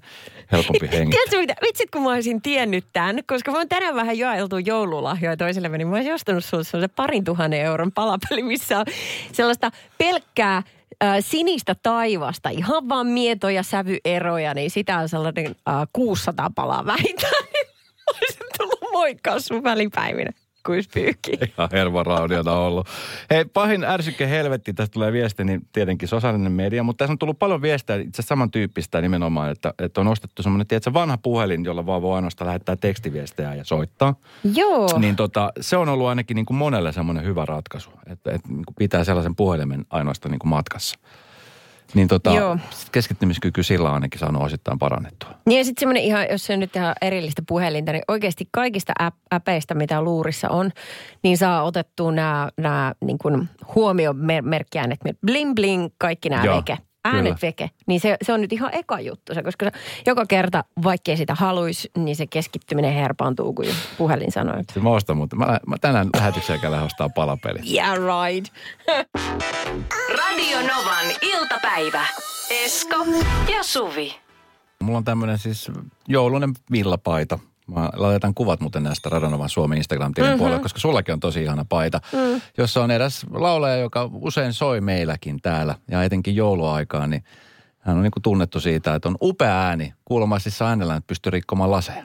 helpompi 0.51 0.89
hengi. 0.93 1.11
Tiedätkö 1.11 1.37
mitä? 1.37 1.55
Vitsit, 1.61 1.91
kun 1.91 2.03
mä 2.03 2.09
olisin 2.09 2.41
tiennyt 2.41 2.85
tämän, 2.93 3.19
koska 3.27 3.51
mä 3.51 3.57
oon 3.57 3.69
tänään 3.69 3.95
vähän 3.95 4.17
jaeltu 4.17 4.57
joululahjoja 4.57 5.37
toiselle, 5.37 5.69
niin 5.69 5.87
mä 5.87 5.95
olisin 5.95 6.13
ostanut 6.13 6.45
sulle 6.45 6.87
parin 6.87 7.23
tuhannen 7.23 7.61
euron 7.61 7.91
palapeli, 7.91 8.43
missä 8.43 8.79
on 8.79 8.85
sellaista 9.31 9.71
pelkkää 9.97 10.63
äh, 11.03 11.17
sinistä 11.19 11.75
taivasta, 11.83 12.49
ihan 12.49 12.89
vaan 12.89 13.07
mietoja 13.07 13.63
sävyeroja, 13.63 14.53
niin 14.53 14.71
sitä 14.71 14.97
on 14.97 15.09
sellainen 15.09 15.45
äh, 15.45 15.87
600 15.93 16.49
palaa 16.55 16.85
vähintään. 16.85 17.43
Olisin 18.09 18.47
tullut 18.57 18.91
moikkaa 18.91 19.39
sun 19.39 19.63
välipäivinä 19.63 20.31
kuispyykki. 20.67 21.31
Ihan 21.57 21.69
hervaraudiona 21.71 22.51
ollut. 22.51 22.87
Hei, 23.29 23.45
pahin 23.45 23.83
ärsykke 23.83 24.29
helvetti, 24.29 24.73
tästä 24.73 24.93
tulee 24.93 25.11
viesti, 25.11 25.43
niin 25.43 25.61
tietenkin 25.71 26.07
sosiaalinen 26.07 26.51
media, 26.51 26.83
mutta 26.83 27.03
tässä 27.03 27.11
on 27.11 27.17
tullut 27.17 27.39
paljon 27.39 27.61
viestejä 27.61 27.99
itse 27.99 28.09
asiassa 28.09 28.27
samantyyppistä 28.27 29.01
nimenomaan, 29.01 29.51
että, 29.51 29.73
että 29.79 30.01
on 30.01 30.07
ostettu 30.07 30.43
semmoinen, 30.43 30.67
tiedätkö, 30.67 30.93
vanha 30.93 31.17
puhelin, 31.17 31.65
jolla 31.65 31.85
vaan 31.85 32.01
voi 32.01 32.15
ainoastaan 32.15 32.47
lähettää 32.47 32.75
tekstiviestejä 32.75 33.55
ja 33.55 33.63
soittaa. 33.63 34.15
Joo. 34.53 34.99
Niin 34.99 35.15
tota, 35.15 35.51
se 35.61 35.77
on 35.77 35.89
ollut 35.89 36.07
ainakin 36.07 36.35
niin 36.35 36.45
kuin 36.45 36.57
monelle 36.57 36.91
semmoinen 36.91 37.25
hyvä 37.25 37.45
ratkaisu, 37.45 37.89
että, 38.05 38.31
että 38.31 38.47
niin 38.47 38.65
kuin 38.65 38.75
pitää 38.77 39.03
sellaisen 39.03 39.35
puhelimen 39.35 39.85
ainoastaan 39.89 40.31
niin 40.31 40.39
kuin 40.39 40.49
matkassa. 40.49 40.99
Niin 41.93 42.07
tota, 42.07 42.31
Joo. 42.31 42.57
keskittymiskyky 42.91 43.63
sillä 43.63 43.87
on 43.89 43.93
ainakin 43.93 44.19
saanut 44.19 44.43
osittain 44.43 44.79
parannettua. 44.79 45.29
Niin 45.45 45.57
ja 45.57 45.65
sitten 45.65 45.79
semmoinen 45.79 46.03
ihan, 46.03 46.25
jos 46.31 46.45
se 46.45 46.53
on 46.53 46.59
nyt 46.59 46.75
ihan 46.75 46.95
erillistä 47.01 47.41
puhelinta, 47.47 47.91
niin 47.91 48.03
oikeasti 48.07 48.49
kaikista 48.51 48.93
äpeistä, 49.33 49.73
mitä 49.73 50.01
luurissa 50.01 50.49
on, 50.49 50.71
niin 51.23 51.37
saa 51.37 51.63
otettua 51.63 52.11
nämä, 52.11 52.49
nämä 52.57 52.93
niin 53.01 53.17
kuin 53.17 53.49
huomiomerkkiäänet, 53.75 54.99
bling 55.25 55.55
bling, 55.55 55.87
kaikki 55.97 56.29
nämä 56.29 56.45
Joo. 56.45 56.63
Äänet 57.07 57.23
kyllä. 57.23 57.37
veke. 57.41 57.69
Niin 57.87 57.99
se, 57.99 58.17
se 58.21 58.33
on 58.33 58.41
nyt 58.41 58.53
ihan 58.53 58.69
eka 58.73 58.99
juttu 58.99 59.33
se, 59.33 59.43
koska 59.43 59.65
se, 59.65 59.71
joka 60.05 60.25
kerta, 60.25 60.63
vaikkei 60.83 61.17
sitä 61.17 61.35
haluaisi, 61.35 61.91
niin 61.97 62.15
se 62.15 62.27
keskittyminen 62.27 62.93
herpaantuu, 62.93 63.53
kun 63.53 63.65
puhelin 63.97 64.31
sanoo, 64.31 64.59
että 64.59 64.79
mä 64.79 64.89
ostan, 64.89 65.17
mutta 65.17 65.35
mä, 65.35 65.59
mä 65.67 65.77
tänään 65.81 66.09
lähetyksen 66.17 66.59
käydään 66.59 66.83
ostaa 66.83 67.09
palapeli. 67.09 67.59
yeah 67.73 67.97
right. 67.97 68.53
Radio 70.19 70.57
Novan 70.61 71.05
iltapäivä. 71.21 72.05
Esko 72.49 73.05
ja 73.51 73.63
Suvi. 73.63 74.15
Mulla 74.81 74.97
on 74.97 75.03
tämmöinen 75.03 75.37
siis 75.37 75.71
joulunen 76.07 76.51
villapaita. 76.71 77.39
Mä 77.67 77.89
laitetaan 77.93 78.33
kuvat 78.33 78.59
muuten 78.59 78.83
näistä 78.83 79.09
Radonovan 79.09 79.49
Suomen 79.49 79.77
Instagram-tilin 79.77 80.29
mm-hmm. 80.29 80.39
puolella, 80.39 80.61
koska 80.61 80.79
sullakin 80.79 81.13
on 81.13 81.19
tosi 81.19 81.43
ihana 81.43 81.65
paita, 81.69 81.99
mm. 82.13 82.41
jossa 82.57 82.83
on 82.83 82.91
eräs 82.91 83.25
laulaja, 83.31 83.77
joka 83.77 84.09
usein 84.13 84.53
soi 84.53 84.81
meilläkin 84.81 85.41
täällä 85.41 85.75
ja 85.91 86.03
etenkin 86.03 86.35
jouluaikaan, 86.35 87.09
niin 87.09 87.23
hän 87.79 87.97
on 87.97 88.03
niin 88.03 88.11
kuin 88.11 88.23
tunnettu 88.23 88.59
siitä, 88.59 88.95
että 88.95 89.09
on 89.09 89.17
upea 89.21 89.61
ääni, 89.61 89.93
kuulomaisissa 90.05 90.67
äänellä, 90.67 90.95
että 90.95 91.07
pystyy 91.07 91.29
rikkomaan 91.29 91.71
laseja. 91.71 92.03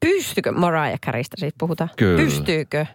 Pystykö, 0.00 0.52
Mariah 0.52 1.00
Careystä 1.00 1.36
siitä 1.38 1.56
puhutaan? 1.58 1.90
Kyllä. 1.96 2.22
Pystyykö? 2.22 2.86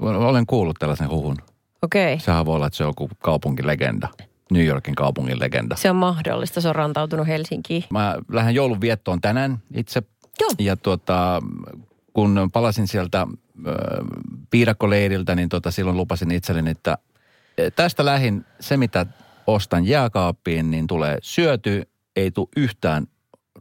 Olen 0.00 0.46
kuullut 0.46 0.76
tällaisen 0.78 1.08
huhun. 1.08 1.36
Okei. 1.82 2.14
Okay. 2.14 2.24
Sehän 2.24 2.46
voi 2.46 2.56
olla, 2.56 2.66
että 2.66 2.76
se 2.76 2.84
on 2.84 2.88
joku 2.88 3.10
kaupunkilegenda, 3.22 4.08
New 4.50 4.64
Yorkin 4.66 4.94
kaupungin 4.94 5.40
legenda. 5.40 5.76
Se 5.76 5.90
on 5.90 5.96
mahdollista, 5.96 6.60
se 6.60 6.68
on 6.68 6.74
rantautunut 6.74 7.26
Helsinkiin. 7.26 7.84
Mä 7.90 8.16
lähden 8.32 8.54
joulun 8.54 8.80
viettoon 8.80 9.20
tänään 9.20 9.58
itse. 9.74 10.02
Joo. 10.40 10.50
Ja 10.58 10.76
tuota, 10.76 11.42
kun 12.12 12.50
palasin 12.52 12.88
sieltä 12.88 13.20
äh, 13.20 13.26
piirakkoleiriltä, 14.50 15.34
niin 15.34 15.48
tota, 15.48 15.70
silloin 15.70 15.96
lupasin 15.96 16.30
itselleni, 16.30 16.70
että 16.70 16.98
eh, 17.58 17.72
tästä 17.76 18.04
lähin 18.04 18.44
se, 18.60 18.76
mitä 18.76 19.06
ostan 19.46 19.86
jääkaappiin, 19.86 20.70
niin 20.70 20.86
tulee 20.86 21.18
syöty, 21.22 21.82
ei 22.16 22.30
tule 22.30 22.48
yhtään 22.56 23.06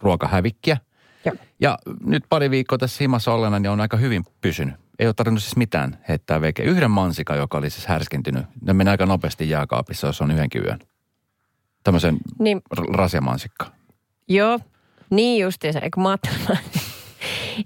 ruokahävikkiä. 0.01 0.77
Joo. 1.25 1.35
Ja 1.59 1.77
nyt 2.05 2.23
pari 2.29 2.51
viikkoa 2.51 2.77
tässä 2.77 2.97
himassa 3.03 3.33
olleena, 3.33 3.59
niin 3.59 3.69
on 3.69 3.81
aika 3.81 3.97
hyvin 3.97 4.25
pysynyt. 4.41 4.75
Ei 4.99 5.07
ole 5.07 5.13
tarvinnut 5.13 5.43
siis 5.43 5.55
mitään 5.55 5.97
heittää 6.09 6.41
veke. 6.41 6.63
Yhden 6.63 6.91
mansikan, 6.91 7.37
joka 7.37 7.57
oli 7.57 7.69
siis 7.69 7.85
härskintynyt. 7.87 8.45
Ne 8.61 8.73
meni 8.73 8.89
aika 8.89 9.05
nopeasti 9.05 9.49
jääkaapissa, 9.49 10.07
jos 10.07 10.21
on 10.21 10.31
yhdenkin 10.31 10.63
yön. 10.65 10.79
Tämmöisen 11.83 12.17
Niin, 12.39 12.61
r- 12.77 12.95
rasjamansikka. 12.95 13.65
joo, 14.27 14.59
niin 15.11 15.41
justiinsa. 15.43 15.79
Eikö 15.79 16.01
mä 16.01 16.09
ajattelin, 16.09 16.59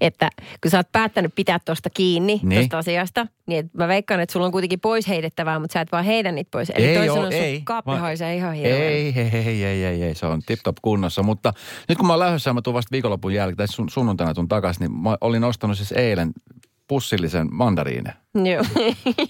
että 0.01 0.29
kun 0.61 0.71
sä 0.71 0.77
oot 0.77 0.91
päättänyt 0.91 1.35
pitää 1.35 1.59
tuosta 1.65 1.89
kiinni, 1.89 2.39
Niin. 2.43 2.59
tuosta 2.59 2.77
asiasta, 2.77 3.27
niin 3.47 3.59
et 3.65 3.73
mä 3.73 3.87
veikkaan, 3.87 4.19
että 4.19 4.33
sulla 4.33 4.45
on 4.45 4.51
kuitenkin 4.51 4.79
pois 4.79 5.07
heitettävää, 5.07 5.59
mutta 5.59 5.73
sä 5.73 5.81
et 5.81 5.91
vaan 5.91 6.05
heitä 6.05 6.31
niitä 6.31 6.49
pois. 6.51 6.69
Eli 6.75 6.85
Ei 6.85 6.95
toisin 6.95 7.13
sun 7.23 7.33
ei. 7.33 7.61
kaappi 7.63 7.91
Mä- 7.91 7.97
haisee 7.99 8.35
ihan 8.35 8.53
hirveän. 8.53 8.81
Ei, 8.81 9.13
ei, 9.17 9.29
ei, 9.33 9.63
ei, 9.65 9.83
ei, 9.85 10.03
ei, 10.03 10.15
se 10.15 10.25
on 10.25 10.41
tip-top 10.41 10.75
kunnossa. 10.81 11.23
Mutta 11.23 11.53
nyt 11.89 11.97
kun 11.97 12.07
mä 12.07 12.13
oon 12.13 12.19
lähdössä 12.19 12.53
mä 12.53 12.61
tuun 12.61 12.73
vasta 12.73 12.91
viikonlopun 12.91 13.33
jälkeen, 13.33 13.57
tai 13.57 13.67
sun, 13.67 13.89
sunnuntaina 13.89 14.33
tuun 14.33 14.47
takaisin, 14.47 14.79
niin 14.81 14.91
mä 14.91 15.17
olin 15.21 15.43
ostanut 15.43 15.77
siis 15.77 15.91
eilen 15.91 16.31
pussillisen 16.87 17.47
mandariine. 17.51 18.13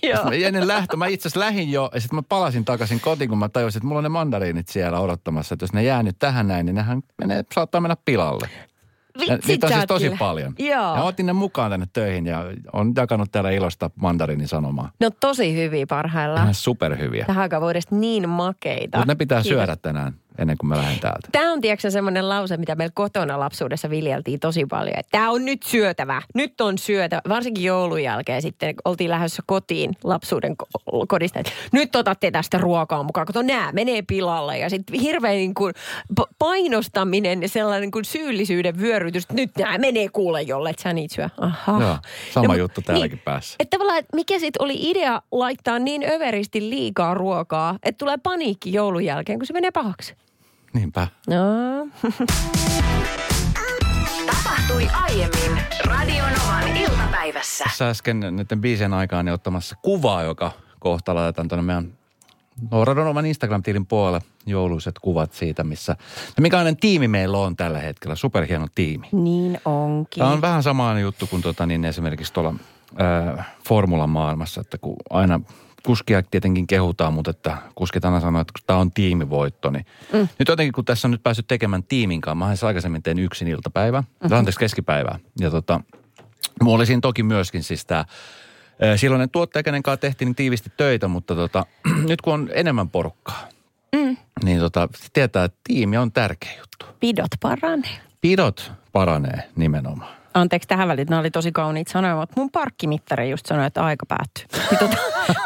Joo. 0.03 0.31
Ennen 0.45 0.67
lähtö, 0.67 0.97
mä 0.97 1.07
itse 1.07 1.27
asiassa 1.27 1.39
lähin 1.39 1.71
jo, 1.71 1.89
ja 1.93 2.01
sitten 2.01 2.15
mä 2.17 2.23
palasin 2.29 2.65
takaisin 2.65 2.99
kotiin, 2.99 3.29
kun 3.29 3.37
mä 3.37 3.49
tajusin, 3.49 3.79
että 3.79 3.87
mulla 3.87 3.99
on 3.99 4.03
ne 4.03 4.09
mandariinit 4.09 4.67
siellä 4.67 4.99
odottamassa. 4.99 5.53
Että 5.53 5.63
jos 5.63 5.73
ne 5.73 5.83
jää 5.83 6.03
nyt 6.03 6.15
tähän 6.19 6.47
näin, 6.47 6.65
niin 6.65 6.75
nehän 6.75 7.01
menee, 7.21 7.43
saattaa 7.55 7.81
mennä 7.81 7.97
pilalle. 8.05 8.49
Vitsit 9.19 9.47
niitä 9.47 9.67
on 9.67 9.73
siis 9.73 9.85
tosi 9.87 10.05
kyllä. 10.05 10.17
paljon. 10.17 10.53
Joo. 10.59 10.95
Ja 10.95 11.03
otin 11.03 11.25
ne 11.25 11.33
mukaan 11.33 11.71
tänne 11.71 11.85
töihin 11.93 12.25
ja 12.25 12.43
on 12.73 12.93
jakanut 12.95 13.31
täällä 13.31 13.51
ilosta 13.51 13.89
mandariinin 13.95 14.47
sanomaa. 14.47 14.91
Ne 14.99 15.05
on 15.05 15.11
tosi 15.19 15.55
hyviä 15.55 15.85
parhaillaan. 15.89 16.43
Ihan 16.43 16.53
superhyviä. 16.53 17.25
Tähän 17.25 17.41
aikaan 17.41 17.61
vuodesta 17.61 17.95
niin 17.95 18.29
makeita. 18.29 18.97
Mutta 18.97 19.11
ne 19.11 19.15
pitää 19.15 19.41
Kiitos. 19.41 19.57
syödä 19.57 19.75
tänään 19.75 20.13
ennen 20.39 20.57
kuin 20.57 20.67
mä 20.69 20.77
lähden 20.77 20.99
täältä. 20.99 21.27
Tämä 21.31 21.51
on 21.51 21.61
tiedätkö 21.61 21.89
semmoinen 21.91 22.29
lause, 22.29 22.57
mitä 22.57 22.75
meillä 22.75 22.91
kotona 22.95 23.39
lapsuudessa 23.39 23.89
viljeltiin 23.89 24.39
tosi 24.39 24.65
paljon. 24.65 24.99
Että 24.99 25.11
tämä 25.11 25.31
on 25.31 25.45
nyt 25.45 25.63
syötävä. 25.63 26.21
Nyt 26.33 26.61
on 26.61 26.77
syötävä. 26.77 27.21
Varsinkin 27.29 27.63
joulun 27.63 28.03
jälkeen 28.03 28.41
sitten 28.41 28.75
oltiin 28.85 29.09
lähdössä 29.11 29.43
kotiin 29.45 29.91
lapsuuden 30.03 30.55
ko- 30.63 31.05
kodista. 31.07 31.39
Että 31.39 31.51
nyt 31.71 31.95
otatte 31.95 32.31
tästä 32.31 32.57
ruokaa 32.57 33.03
mukaan, 33.03 33.27
kun 33.33 33.47
nämä 33.47 33.71
menee 33.73 34.01
pilalle. 34.01 34.57
Ja 34.57 34.69
sitten 34.69 34.99
hirveän 34.99 35.35
niin 35.35 35.53
kuin 35.53 35.73
pa- 36.21 36.33
painostaminen 36.39 37.41
ja 37.41 37.49
sellainen 37.49 37.81
niin 37.81 37.91
kuin 37.91 38.05
syyllisyyden 38.05 38.79
vyörytys. 38.79 39.23
että 39.23 39.33
Nyt 39.33 39.51
nämä 39.57 39.77
menee 39.77 40.09
kuule 40.09 40.41
jolle, 40.41 40.69
että 40.69 40.83
sä 40.83 40.93
niitä 40.93 41.15
syö. 41.15 41.29
Aha. 41.37 41.81
Joo, 41.81 41.97
sama 42.33 42.47
mut- 42.53 42.57
juttu 42.59 42.81
täälläkin 42.81 43.19
päässä. 43.19 43.55
Että 43.59 43.77
tavallaan, 43.77 43.99
että 43.99 44.15
mikä 44.15 44.39
sitten 44.39 44.61
oli 44.61 44.75
idea 44.79 45.21
laittaa 45.31 45.79
niin 45.79 46.03
överisti 46.13 46.69
liikaa 46.69 47.13
ruokaa, 47.13 47.77
että 47.83 47.97
tulee 47.97 48.17
paniikki 48.23 48.73
joulun 48.73 49.05
jälkeen, 49.05 49.39
kun 49.39 49.45
se 49.45 49.53
menee 49.53 49.71
pahaksi. 49.71 50.15
Niinpä. 50.75 51.07
No. 51.27 51.35
Tapahtui 54.25 54.87
aiemmin 55.03 55.63
Radio 55.85 56.23
Novan 56.23 56.77
iltapäivässä. 56.77 57.63
Tässä 57.63 57.89
äsken 57.89 58.19
näiden 58.19 58.61
biisien 58.61 58.93
aikaan 58.93 59.25
niin 59.25 59.33
ottamassa 59.33 59.75
kuvaa, 59.81 60.23
joka 60.23 60.51
kohta 60.79 61.15
laitetaan 61.15 61.47
tuonne 61.47 61.63
meidän 61.63 61.93
Noradonovan 62.71 63.25
Instagram-tilin 63.25 63.85
puolelle 63.85 64.21
jouluiset 64.45 64.99
kuvat 64.99 65.33
siitä, 65.33 65.63
missä... 65.63 65.95
Ja 66.37 66.41
mikäinen 66.41 66.77
tiimi 66.77 67.07
meillä 67.07 67.37
on 67.37 67.55
tällä 67.55 67.79
hetkellä, 67.79 68.15
superhieno 68.15 68.67
tiimi. 68.75 69.07
Niin 69.11 69.59
onkin. 69.65 70.21
Tämä 70.21 70.31
on 70.31 70.41
vähän 70.41 70.63
sama 70.63 70.99
juttu 70.99 71.27
kuin 71.27 71.41
tota, 71.41 71.65
niin 71.65 71.85
esimerkiksi 71.85 72.33
tuolla 72.33 72.53
äh, 73.37 73.45
formulan 73.67 74.09
maailmassa, 74.09 74.61
että 74.61 74.77
kun 74.77 74.95
aina 75.09 75.39
kuskia 75.85 76.23
tietenkin 76.23 76.67
kehutaan, 76.67 77.13
mutta 77.13 77.31
että 77.31 77.57
kuskit 77.75 78.05
aina 78.05 78.19
sanoo, 78.19 78.41
että 78.41 78.53
tämä 78.67 78.79
on 78.79 78.91
tiimivoitto, 78.91 79.69
niin 79.69 79.85
mm. 80.13 80.27
nyt 80.39 80.47
jotenkin 80.47 80.73
kun 80.73 80.85
tässä 80.85 81.07
on 81.07 81.11
nyt 81.11 81.23
päässyt 81.23 81.47
tekemään 81.47 81.83
tiimin 81.83 82.21
kanssa, 82.21 82.35
mä 82.35 82.67
aikaisemmin 82.67 83.03
tein 83.03 83.19
yksin 83.19 83.47
iltapäivää, 83.47 84.01
mm-hmm. 84.01 84.37
anteeksi 84.37 84.59
keskipäivää, 84.59 85.19
ja 85.39 85.51
tota, 85.51 85.81
mulla 86.61 86.75
oli 86.75 86.85
siinä 86.85 87.01
toki 87.01 87.23
myöskin 87.23 87.63
siis 87.63 87.85
tämä 87.85 88.05
silloinen 88.95 89.29
tuottaja, 89.29 89.63
kenen 89.63 89.83
kanssa 89.83 90.01
tehtiin 90.01 90.25
niin 90.25 90.35
tiivisti 90.35 90.71
töitä, 90.77 91.07
mutta 91.07 91.35
tota, 91.35 91.65
nyt 92.09 92.21
kun 92.21 92.33
on 92.33 92.49
enemmän 92.53 92.89
porukkaa, 92.89 93.49
mm. 93.95 94.17
niin 94.43 94.59
tota, 94.59 94.89
tietää, 95.13 95.43
että 95.43 95.59
tiimi 95.63 95.97
on 95.97 96.11
tärkeä 96.11 96.51
juttu. 96.57 96.85
Pidot 96.99 97.31
paranee. 97.41 98.01
Pidot 98.21 98.71
paranee 98.91 99.43
nimenomaan. 99.55 100.24
Anteeksi 100.35 100.67
tähän 100.67 100.87
väliin, 100.87 101.07
nämä 101.09 101.19
oli 101.19 101.31
tosi 101.31 101.51
kauniit 101.51 101.87
sanoja, 101.87 102.15
mutta 102.15 102.33
mun 102.37 102.51
parkkimittari 102.51 103.29
just 103.29 103.45
sanoi, 103.45 103.65
että 103.65 103.83
aika 103.83 104.05
päättyy. 104.05 104.45
Niin 104.69 104.79
tota, 104.79 104.97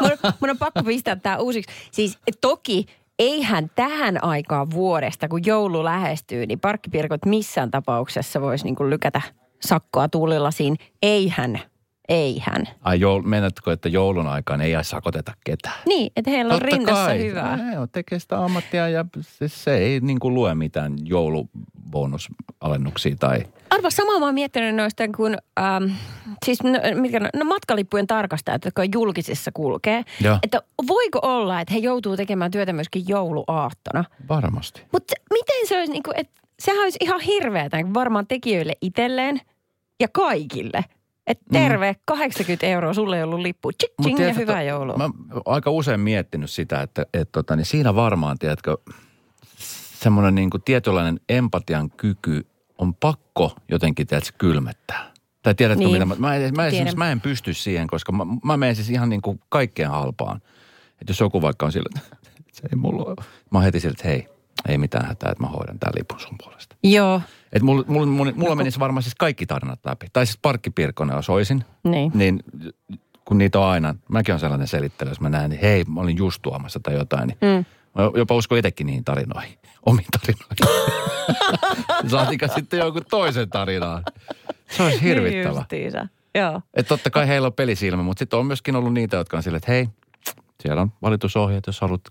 mun, 0.01 0.33
mun 0.39 0.49
on 0.49 0.57
pakko 0.57 0.83
pistää 0.83 1.15
tämä 1.15 1.37
uusiksi. 1.37 1.73
Siis 1.91 2.17
toki 2.41 2.85
eihän 3.19 3.71
tähän 3.75 4.23
aikaan 4.23 4.71
vuodesta, 4.71 5.27
kun 5.27 5.45
joulu 5.45 5.83
lähestyy, 5.83 6.45
niin 6.45 6.59
parkkipirkot 6.59 7.25
missään 7.25 7.71
tapauksessa 7.71 8.41
voisi 8.41 8.63
niinku 8.63 8.89
lykätä 8.89 9.21
sakkoa 9.59 10.09
tuulilasiin. 10.09 10.75
Eihän, 11.01 11.59
eihän. 12.09 12.67
Ai 12.81 12.99
joul, 12.99 13.21
menetkö, 13.21 13.73
että 13.73 13.89
joulun 13.89 14.27
aikaan 14.27 14.61
ei 14.61 14.73
sakoteta 14.81 15.33
ketään? 15.43 15.75
Niin, 15.85 16.11
että 16.15 16.31
heillä 16.31 16.53
on 16.53 16.61
rinnassa 16.61 17.09
hyvää. 17.09 17.57
Ne 17.57 17.79
on 17.79 17.87
tekee 17.91 18.19
sitä 18.19 18.43
ammattia 18.43 18.89
ja 18.89 19.05
siis 19.21 19.63
se 19.63 19.77
ei 19.77 19.99
niin 19.99 20.19
kuin 20.19 20.33
lue 20.33 20.55
mitään 20.55 20.95
joulubonus-alennuksia 21.03 23.15
tai... 23.19 23.43
Arva 23.69 23.89
samaa 23.89 24.19
mä 24.19 24.25
oon 24.25 24.33
miettinyt 24.33 24.75
noista 24.75 25.03
kuin, 25.17 25.37
ähm, 25.59 25.83
siis 26.45 26.63
no, 26.63 26.71
mitkä, 26.95 27.19
no, 27.19 27.45
matkalippujen 27.45 28.07
tarkastajat, 28.07 28.65
jotka 28.65 28.83
julkisissa 28.93 29.51
kulkee. 29.53 30.03
Joo. 30.21 30.37
Että 30.43 30.61
voiko 30.87 31.19
olla, 31.21 31.61
että 31.61 31.73
he 31.73 31.79
joutuu 31.79 32.17
tekemään 32.17 32.51
työtä 32.51 32.73
myöskin 32.73 33.03
jouluaattona. 33.07 34.03
Varmasti. 34.29 34.81
Mutta 34.91 35.13
miten 35.29 35.67
se 35.67 35.77
olisi, 35.77 35.91
niin 35.91 36.03
kuin, 36.03 36.19
että 36.19 36.41
sehän 36.59 36.83
olisi 36.83 36.97
ihan 37.01 37.21
hirveätä 37.21 37.77
varmaan 37.93 38.27
tekijöille 38.27 38.73
itselleen 38.81 39.41
ja 39.99 40.07
kaikille. 40.07 40.85
Että 41.29 41.45
terve, 41.51 41.95
80 42.05 42.65
euroa, 42.65 42.93
sulle 42.93 43.17
ei 43.17 43.23
ollut 43.23 43.39
lippu. 43.39 43.71
Tsik, 43.71 44.19
ja 44.19 44.33
hyvää 44.33 44.63
joulua. 44.63 44.97
Mä 44.97 45.09
aika 45.45 45.71
usein 45.71 45.99
miettinyt 45.99 46.49
sitä, 46.49 46.81
että, 46.81 47.05
että 47.13 47.31
tota, 47.31 47.55
niin 47.55 47.65
siinä 47.65 47.95
varmaan, 47.95 48.37
tiedätkö, 48.39 48.77
semmoinen 49.99 50.35
niin 50.35 50.49
kuin 50.49 50.63
tietynlainen 50.63 51.19
empatian 51.29 51.89
kyky 51.91 52.47
on 52.77 52.95
pakko 52.95 53.55
jotenkin, 53.69 54.07
tiedätkö, 54.07 54.31
kylmettää. 54.37 55.11
Tai 55.43 55.55
tiedätkö, 55.55 55.83
Niin. 55.83 55.91
mitä 55.93 56.05
mä, 56.05 56.15
mä, 56.19 56.35
en- 56.35 56.55
mä, 56.55 56.67
esimerkiksi 56.67 56.97
mä 56.97 57.11
en 57.11 57.21
pysty 57.21 57.53
siihen, 57.53 57.87
koska 57.87 58.11
mä, 58.11 58.25
mä 58.43 58.57
menen 58.57 58.75
siis 58.75 58.89
ihan 58.89 59.09
niin 59.09 59.21
kuin 59.21 59.39
kaikkeen 59.49 59.89
halpaan. 59.89 60.37
Että 61.01 61.11
jos 61.11 61.19
joku 61.19 61.41
vaikka 61.41 61.65
on 61.65 61.71
sillä, 61.71 61.89
että 61.95 62.17
se 62.53 62.61
ei 62.71 62.75
mulla 62.75 63.03
ole. 63.03 63.15
Mä 63.51 63.57
oon 63.57 63.63
heti 63.63 63.79
sillä, 63.79 63.91
että 63.91 64.07
hei, 64.07 64.27
ei 64.67 64.77
mitään 64.77 65.05
hätää, 65.05 65.31
että 65.31 65.43
mä 65.43 65.49
hoidan 65.49 65.79
tämän 65.79 65.93
lipun 65.97 66.19
sun 66.19 66.35
puolesta. 66.43 66.75
Joo, 66.83 67.21
Että 67.53 67.65
mulla, 67.65 67.83
mulla, 67.87 68.05
mulla, 68.05 68.31
mulla 68.35 68.55
menisi 68.55 68.79
varmaan 68.79 69.03
siis 69.03 69.15
kaikki 69.15 69.45
tarinat 69.45 69.79
läpi. 69.85 70.07
Tai 70.13 70.25
siis 70.25 70.39
parkkipirkkonen, 70.41 71.15
jos 71.15 71.29
oisin. 71.29 71.65
niin. 71.83 72.11
Niin 72.13 72.43
kun 73.25 73.37
niitä 73.37 73.59
on 73.59 73.65
aina, 73.65 73.95
mäkin 74.09 74.33
on 74.33 74.39
sellainen 74.39 74.67
selittely, 74.67 75.11
jos 75.11 75.21
mä 75.21 75.29
näen, 75.29 75.49
niin 75.49 75.61
hei, 75.61 75.83
mä 75.83 76.01
olin 76.01 76.17
just 76.17 76.41
tuomassa 76.41 76.79
tai 76.79 76.93
jotain, 76.93 77.27
niin 77.27 77.37
mm. 77.41 77.65
Mä 77.95 78.11
jopa 78.15 78.35
uskon 78.35 78.57
itsekin 78.57 78.87
niihin 78.87 79.03
tarinoihin. 79.03 79.57
Omiin 79.85 80.07
tarinoihin. 80.11 80.89
Saatika 82.11 82.47
sitten 82.47 82.79
jonkun 82.79 83.01
toisen 83.09 83.49
tarinaan. 83.49 84.03
Se 84.71 84.83
olisi 84.83 85.01
hirvittävä. 85.01 85.65
Niin. 85.71 85.91
Joo. 86.35 86.61
Että 86.73 86.89
totta 86.89 87.09
kai 87.09 87.27
heillä 87.27 87.45
on 87.45 87.53
pelisilmä, 87.53 88.03
mutta 88.03 88.19
sitten 88.19 88.39
on 88.39 88.45
myöskin 88.45 88.75
ollut 88.75 88.93
niitä, 88.93 89.17
jotka 89.17 89.37
on 89.37 89.43
silleen, 89.43 89.57
että 89.57 89.71
hei, 89.71 89.87
siellä 90.63 90.81
on 90.81 90.91
valitusohjeet, 91.01 91.67
jos 91.67 91.81
haluat 91.81 92.01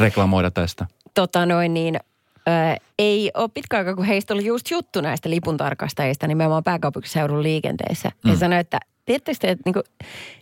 reklamoida 0.00 0.50
tästä. 0.50 0.86
Tota 1.14 1.46
noin 1.46 1.74
niin, 1.74 1.96
ö, 2.48 2.50
ei 2.98 3.30
ole 3.34 3.50
pitkä 3.54 3.78
aika, 3.78 3.94
kun 3.94 4.04
heistä 4.04 4.34
oli 4.34 4.44
just 4.44 4.70
juttu 4.70 5.00
näistä 5.00 5.30
lipuntarkastajista 5.30 6.26
nimenomaan 6.26 6.64
pääkaupunkiseudun 6.64 7.42
liikenteessä. 7.42 8.10
Mm. 8.24 8.30
He 8.30 8.36
sanoi, 8.36 8.58
että 8.58 8.80
tiedättekö 9.04 9.38
te, 9.40 9.50
että 9.50 9.62
niinku, 9.64 9.82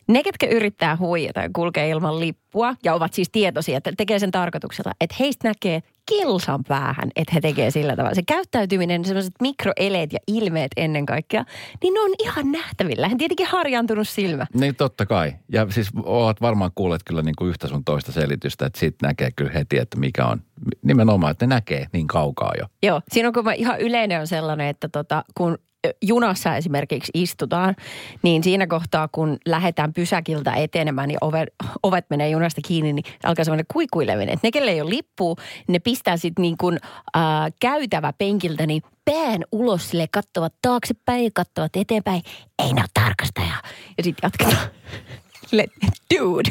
ne, 0.08 0.22
ketkä 0.22 0.46
yrittää 0.46 0.96
huijata 0.96 1.40
ja 1.40 1.50
kulkee 1.52 1.88
ilman 1.88 2.20
lippua 2.20 2.74
ja 2.84 2.94
ovat 2.94 3.12
siis 3.12 3.28
tietoisia, 3.32 3.76
että 3.76 3.92
tekee 3.96 4.18
sen 4.18 4.30
tarkoituksella, 4.30 4.92
että 5.00 5.16
heistä 5.20 5.48
näkee 5.48 5.82
kilsan 6.08 6.64
päähän, 6.68 7.10
että 7.16 7.34
he 7.34 7.40
tekee 7.40 7.70
sillä 7.70 7.96
tavalla. 7.96 8.14
Se 8.14 8.22
käyttäytyminen, 8.22 9.04
sellaiset 9.04 9.34
mikroeleet 9.40 10.12
ja 10.12 10.18
ilmeet 10.26 10.72
ennen 10.76 11.06
kaikkea, 11.06 11.44
niin 11.82 11.94
ne 11.94 12.00
on 12.00 12.10
ihan 12.18 12.52
nähtävillä. 12.52 13.08
Hän 13.08 13.18
tietenkin 13.18 13.46
harjaantunut 13.46 14.08
silmä. 14.08 14.46
Niin 14.54 14.76
totta 14.76 15.06
kai. 15.06 15.32
Ja 15.52 15.66
siis 15.70 15.90
olet 16.02 16.40
varmaan 16.40 16.70
kuulleet 16.74 17.02
kyllä 17.04 17.22
niin 17.22 17.36
kuin 17.38 17.48
yhtä 17.48 17.68
sun 17.68 17.84
toista 17.84 18.12
selitystä, 18.12 18.66
että 18.66 18.78
siitä 18.78 19.06
näkee 19.06 19.30
kyllä 19.36 19.52
heti, 19.52 19.78
että 19.78 19.98
mikä 19.98 20.26
on. 20.26 20.42
Nimenomaan, 20.82 21.30
että 21.30 21.46
ne 21.46 21.54
näkee 21.54 21.86
niin 21.92 22.06
kaukaa 22.06 22.52
jo. 22.58 22.66
Joo, 22.82 23.00
siinä 23.12 23.28
on 23.28 23.34
kun 23.34 23.52
ihan 23.56 23.80
yleinen 23.80 24.20
on 24.20 24.26
sellainen, 24.26 24.66
että 24.66 24.88
tota, 24.88 25.24
kun 25.34 25.58
junassa 26.02 26.56
esimerkiksi 26.56 27.10
istutaan, 27.14 27.76
niin 28.22 28.44
siinä 28.44 28.66
kohtaa, 28.66 29.08
kun 29.12 29.38
lähdetään 29.46 29.92
pysäkiltä 29.92 30.54
etenemään, 30.54 31.08
niin 31.08 31.18
ovet, 31.20 31.48
ovet 31.82 32.06
menee 32.10 32.30
junasta 32.30 32.60
kiinni, 32.66 32.92
niin 32.92 33.04
alkaa 33.24 33.44
semmoinen 33.44 33.66
kuikuileminen. 33.72 34.38
Ne, 34.42 34.50
kelle 34.50 34.70
ei 34.70 34.80
ole 34.80 34.90
lippua, 34.90 35.34
ne 35.68 35.78
pistää 35.78 36.16
sitten 36.16 36.42
niin 36.42 36.56
kuin 36.56 36.78
äh, 37.16 37.22
käytävä 37.60 38.12
penkiltä, 38.12 38.66
niin 38.66 38.82
pään 39.04 39.44
ulos 39.52 39.90
sille 39.90 40.06
katsovat 40.12 40.54
taaksepäin 40.62 41.24
ja 41.24 41.30
katsovat 41.34 41.76
eteenpäin. 41.76 42.22
Ei 42.58 42.72
ne 42.72 42.80
ole 42.80 42.88
tarkastaja. 42.94 43.62
Ja 43.98 44.04
sitten 44.04 44.20
jatketaan. 44.22 44.70
Sille, 45.46 45.66
Dude, 46.14 46.50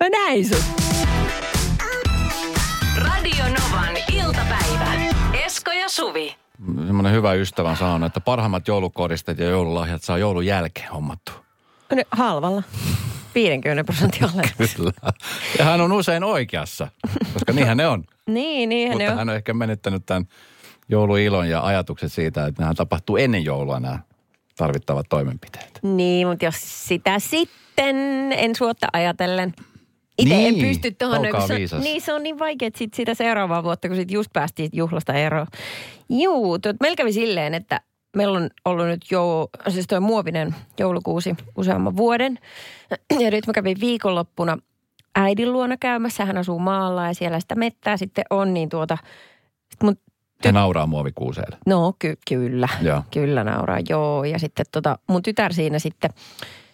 mä 0.00 0.08
näin 0.08 0.48
sun. 0.48 0.64
Radio 2.96 3.44
Novan 3.44 3.96
iltapäivä. 4.12 4.92
Esko 5.44 5.72
ja 5.72 5.88
Suvi. 5.88 6.41
Semmoinen 6.86 7.12
hyvä 7.12 7.32
ystävä 7.32 7.70
on 7.70 7.76
sanonut, 7.76 8.06
että 8.06 8.20
parhaimmat 8.20 8.68
joulukoristeet 8.68 9.38
ja 9.38 9.44
joululahjat 9.44 10.02
saa 10.02 10.18
joulun 10.18 10.46
jälkeen 10.46 10.90
hommattu. 10.90 11.32
No, 11.90 12.02
halvalla. 12.10 12.62
50 13.34 13.84
prosenttia 13.84 14.28
alle. 14.32 14.42
Kyllä. 14.76 14.92
Ja 15.58 15.64
hän 15.64 15.80
on 15.80 15.92
usein 15.92 16.24
oikeassa, 16.24 16.88
koska 17.32 17.52
niinhän 17.52 17.76
ne 17.76 17.86
on. 17.86 18.04
Niin, 18.26 18.68
niin 18.68 18.88
ne 18.88 18.94
Mutta 18.94 19.12
on. 19.12 19.18
hän 19.18 19.28
on 19.28 19.34
ehkä 19.34 19.54
menettänyt 19.54 20.06
tämän 20.06 20.28
jouluilon 20.88 21.48
ja 21.48 21.60
ajatukset 21.66 22.12
siitä, 22.12 22.46
että 22.46 22.62
nämä 22.62 22.74
tapahtuu 22.74 23.16
ennen 23.16 23.44
joulua 23.44 23.80
nämä 23.80 23.98
tarvittavat 24.56 25.06
toimenpiteet. 25.08 25.78
Niin, 25.82 26.28
mutta 26.28 26.44
jos 26.44 26.88
sitä 26.88 27.18
sitten 27.18 27.96
en 28.32 28.56
suotta 28.56 28.86
ajatellen. 28.92 29.54
Itse 30.22 30.34
Niin, 30.34 30.62
en 30.62 30.68
pysty 30.68 30.90
tuohon. 30.90 31.26
se, 31.68 31.78
niin, 31.78 32.00
se 32.00 32.12
on 32.12 32.22
niin 32.22 32.38
vaikea 32.38 32.66
että 32.68 32.78
sit 32.78 32.94
sitä 32.94 33.14
seuraavaa 33.14 33.62
vuotta, 33.62 33.88
kun 33.88 33.96
sit 33.96 34.10
just 34.10 34.32
päästiin 34.32 34.70
juhlasta 34.72 35.12
eroon. 35.12 35.46
Juu, 36.08 36.58
tuot, 36.58 36.76
meillä 36.80 36.96
kävi 36.96 37.12
silleen, 37.12 37.54
että 37.54 37.80
meillä 38.16 38.38
on 38.38 38.50
ollut 38.64 38.86
nyt 38.86 39.00
jo, 39.10 39.48
siis 39.68 39.86
toi 39.86 40.00
muovinen 40.00 40.54
joulukuusi 40.78 41.34
useamman 41.56 41.96
vuoden. 41.96 42.38
Ja 43.20 43.30
nyt 43.30 43.46
mä 43.46 43.52
kävin 43.52 43.80
viikonloppuna 43.80 44.58
äidin 45.14 45.52
luona 45.52 45.76
käymässä. 45.76 46.24
Hän 46.24 46.38
asuu 46.38 46.58
maalla 46.58 47.06
ja 47.06 47.14
siellä 47.14 47.40
sitä 47.40 47.54
mettää 47.54 47.96
sitten 47.96 48.24
on, 48.30 48.54
niin 48.54 48.68
tuota... 48.68 48.98
Mun 49.82 49.96
He 50.44 50.52
nauraa 50.52 50.86
muovikuuseelle. 50.86 51.56
No 51.66 51.94
ky- 51.98 52.18
kyllä, 52.28 52.68
Joo. 52.82 53.02
kyllä 53.10 53.44
nauraa, 53.44 53.78
joo. 53.88 54.24
Ja 54.24 54.38
sitten 54.38 54.66
tota, 54.72 54.98
mun 55.06 55.22
tytär 55.22 55.52
siinä 55.52 55.78
sitten 55.78 56.10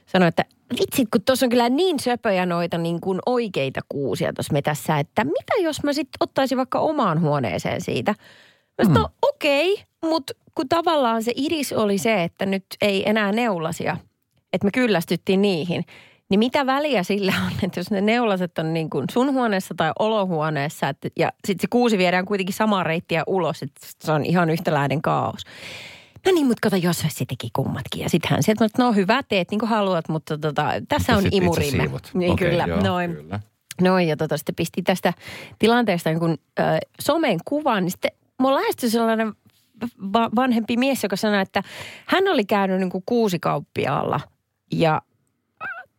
sanoi, 0.06 0.28
että 0.28 0.44
vitsit, 0.72 1.08
kun 1.12 1.22
tuossa 1.22 1.46
on 1.46 1.50
kyllä 1.50 1.68
niin 1.68 2.00
söpöjä 2.00 2.46
noita 2.46 2.78
niin 2.78 3.00
kuin 3.00 3.18
oikeita 3.26 3.80
kuusia 3.88 4.32
tuossa 4.32 4.52
metässä, 4.52 4.98
että 4.98 5.24
mitä 5.24 5.52
jos 5.62 5.82
mä 5.82 5.92
sitten 5.92 6.16
ottaisin 6.20 6.58
vaikka 6.58 6.78
omaan 6.78 7.20
huoneeseen 7.20 7.80
siitä. 7.80 8.14
Mä 8.78 8.84
sanoin, 8.84 9.02
no 9.02 9.08
okei, 9.22 9.84
mutta 10.04 10.32
kun 10.54 10.68
tavallaan 10.68 11.22
se 11.22 11.32
idis 11.36 11.72
oli 11.72 11.98
se, 11.98 12.24
että 12.24 12.46
nyt 12.46 12.64
ei 12.82 13.08
enää 13.08 13.32
neulasia, 13.32 13.96
että 14.52 14.64
me 14.64 14.70
kyllästyttiin 14.70 15.42
niihin. 15.42 15.84
Niin 16.30 16.38
mitä 16.38 16.66
väliä 16.66 17.02
sillä 17.02 17.34
on, 17.46 17.52
että 17.62 17.80
jos 17.80 17.90
ne 17.90 18.00
neulaset 18.00 18.58
on 18.58 18.74
niin 18.74 18.90
kuin 18.90 19.04
sun 19.10 19.32
huoneessa 19.32 19.74
tai 19.76 19.92
olohuoneessa, 19.98 20.88
että, 20.88 21.08
ja 21.18 21.32
sitten 21.46 21.62
se 21.62 21.66
kuusi 21.70 21.98
viedään 21.98 22.24
kuitenkin 22.24 22.54
samaa 22.54 22.84
reittiä 22.84 23.22
ulos, 23.26 23.62
että 23.62 23.80
se 24.00 24.12
on 24.12 24.24
ihan 24.24 24.50
yhtäläinen 24.50 25.02
kaos. 25.02 25.42
No 26.28 26.34
niin, 26.34 26.46
mutta 26.46 26.60
kato, 26.62 26.76
jos 26.76 27.02
olisi 27.02 27.16
sittenkin 27.16 27.50
kummatkin. 27.52 28.02
Ja 28.02 28.08
sitten 28.08 28.30
hän 28.30 28.42
sieltä, 28.42 28.64
että 28.64 28.82
no 28.82 28.92
hyvä, 28.92 29.22
teet 29.22 29.50
niin 29.50 29.58
kuin 29.58 29.70
haluat, 29.70 30.08
mutta 30.08 30.38
tota, 30.38 30.72
tässä 30.88 31.16
on 31.16 31.24
imurimme. 31.30 31.90
Niin 32.14 32.32
Okei, 32.32 32.50
kyllä, 32.50 32.64
joo, 32.68 32.82
noin. 32.82 33.16
Kyllä. 33.16 33.40
Noin, 33.80 34.08
ja 34.08 34.16
tota, 34.16 34.36
sitten 34.36 34.54
pisti 34.54 34.82
tästä 34.82 35.12
tilanteesta 35.58 36.10
niin 36.10 36.20
kun, 36.20 36.38
ö, 36.60 36.62
somen 37.00 37.38
kuvan, 37.44 37.82
niin 37.84 37.90
sitten 37.90 38.10
mulla 38.38 38.56
lähestyi 38.56 38.90
sellainen 38.90 39.32
va- 40.12 40.30
vanhempi 40.36 40.76
mies, 40.76 41.02
joka 41.02 41.16
sanoi, 41.16 41.42
että 41.42 41.62
hän 42.06 42.28
oli 42.28 42.44
käynyt 42.44 42.78
niin 42.78 42.90
kuin 42.90 43.02
kuusikauppiaalla 43.06 44.20
ja 44.72 45.02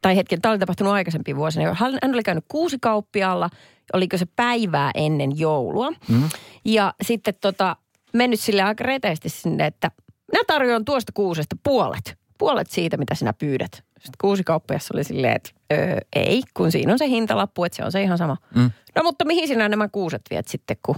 tai 0.01 0.15
hetken, 0.15 0.41
tämä 0.41 0.51
oli 0.51 0.59
tapahtunut 0.59 0.93
aikaisempi 0.93 1.35
vuosina. 1.35 1.73
Hän 1.73 1.97
hän 2.03 2.13
oli 2.13 2.23
käynyt 2.23 2.45
kuusikauppiaalla, 2.47 3.49
oliko 3.93 4.17
se 4.17 4.25
päivää 4.35 4.91
ennen 4.95 5.39
joulua. 5.39 5.91
Mm. 6.07 6.29
Ja 6.65 6.93
sitten 7.03 7.33
tota, 7.41 7.75
mennyt 8.13 8.39
sille 8.39 8.61
aika 8.61 8.83
reteesti 8.83 9.29
sinne, 9.29 9.65
että 9.65 9.91
minä 10.31 10.43
tarjoan 10.47 10.85
tuosta 10.85 11.11
kuusesta 11.15 11.55
puolet. 11.63 12.17
Puolet 12.37 12.69
siitä, 12.69 12.97
mitä 12.97 13.15
sinä 13.15 13.33
pyydät. 13.33 13.71
Sitten 13.73 14.17
kuusikauppiassa 14.21 14.93
oli 14.93 15.03
silleen, 15.03 15.35
että 15.35 15.49
öö, 15.73 15.97
ei, 16.15 16.43
kun 16.53 16.71
siinä 16.71 16.91
on 16.93 16.99
se 16.99 17.07
hintalappu, 17.07 17.63
että 17.63 17.75
se 17.75 17.83
on 17.83 17.91
se 17.91 18.01
ihan 18.01 18.17
sama. 18.17 18.37
Mm. 18.55 18.71
No 18.95 19.03
mutta 19.03 19.25
mihin 19.25 19.47
sinä 19.47 19.69
nämä 19.69 19.87
kuuset 19.87 20.21
viet 20.29 20.47
sitten, 20.47 20.77
kun 20.85 20.95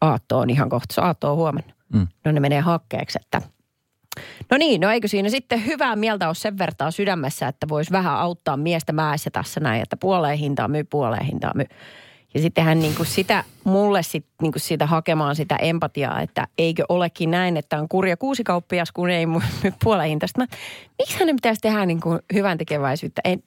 aatto 0.00 0.38
on 0.38 0.50
ihan 0.50 0.68
kohta, 0.68 0.94
se 0.94 1.00
aatto 1.00 1.30
on 1.30 1.36
huomenna. 1.36 1.72
Mm. 1.94 2.08
No 2.24 2.32
ne 2.32 2.40
menee 2.40 2.60
hakkeeksi, 2.60 3.18
että 3.22 3.42
No 4.50 4.58
niin, 4.58 4.80
no 4.80 4.90
eikö 4.90 5.08
siinä 5.08 5.28
sitten 5.28 5.66
hyvää 5.66 5.96
mieltä 5.96 6.26
ole 6.26 6.34
sen 6.34 6.58
vertaa 6.58 6.90
sydämessä, 6.90 7.48
että 7.48 7.68
voisi 7.68 7.92
vähän 7.92 8.16
auttaa 8.16 8.56
miestä 8.56 8.92
mäessä 8.92 9.30
tässä 9.30 9.60
näin, 9.60 9.82
että 9.82 9.96
puoleen 9.96 10.38
hintaa 10.38 10.68
myy, 10.68 10.84
puoleen 10.84 11.26
hintaa 11.26 11.52
myy. 11.54 11.66
Ja 12.34 12.40
sitten 12.40 12.64
hän 12.64 12.80
niin 12.80 12.94
kuin 12.94 13.06
sitä, 13.06 13.44
mulle 13.64 14.02
sit, 14.02 14.26
niin 14.42 14.52
kuin 14.52 14.60
siitä 14.60 14.86
hakemaan 14.86 15.36
sitä 15.36 15.56
empatiaa, 15.56 16.20
että 16.20 16.48
eikö 16.58 16.84
olekin 16.88 17.30
näin, 17.30 17.56
että 17.56 17.78
on 17.78 17.88
kurja 17.88 18.16
kuusikauppias, 18.16 18.92
kun 18.92 19.10
ei 19.10 19.26
myy. 19.32 19.40
Sitten 19.60 20.28
mä, 20.36 20.46
miksi 20.98 21.18
hänen 21.18 21.36
pitäisi 21.36 21.60
tehdä 21.60 21.86
niin 21.86 22.00
kuin 22.00 22.18
hyvän 22.32 22.58
tekeväisyyttä? 22.58 23.20
Ei, 23.24 23.38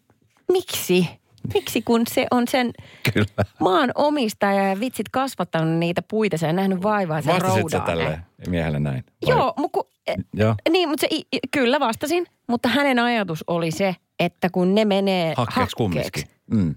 miksi? 0.51 1.07
Miksi, 1.53 1.81
kun 1.81 2.01
se 2.07 2.27
on 2.31 2.47
sen 2.47 2.71
Kyllä. 3.13 3.45
maan 3.59 3.91
omistaja 3.95 4.69
ja 4.69 4.79
vitsit 4.79 5.09
kasvattanut 5.09 5.77
niitä 5.79 6.01
puita 6.01 6.45
ja 6.45 6.53
nähnyt 6.53 6.83
vaivaa, 6.83 7.19
että 7.19 7.31
se 7.31 7.43
Vastasit 7.43 7.69
sä 7.71 7.79
tälle 7.79 8.19
miehelle 8.47 8.79
näin? 8.79 9.03
Vai- 9.27 9.35
Joo, 9.35 9.53
mutta 9.57 9.73
kun, 9.73 10.15
Joo. 10.33 10.55
niin, 10.69 10.89
mutta 10.89 11.07
se, 11.09 11.39
kyllä 11.51 11.79
vastasin, 11.79 12.25
mutta 12.47 12.69
hänen 12.69 12.99
ajatus 12.99 13.43
oli 13.47 13.71
se, 13.71 13.95
että 14.19 14.49
kun 14.49 14.75
ne 14.75 14.85
menee 14.85 15.33
Hakkeeksi 15.37 15.75
kumminkin. 15.75 16.23
Mm. 16.51 16.75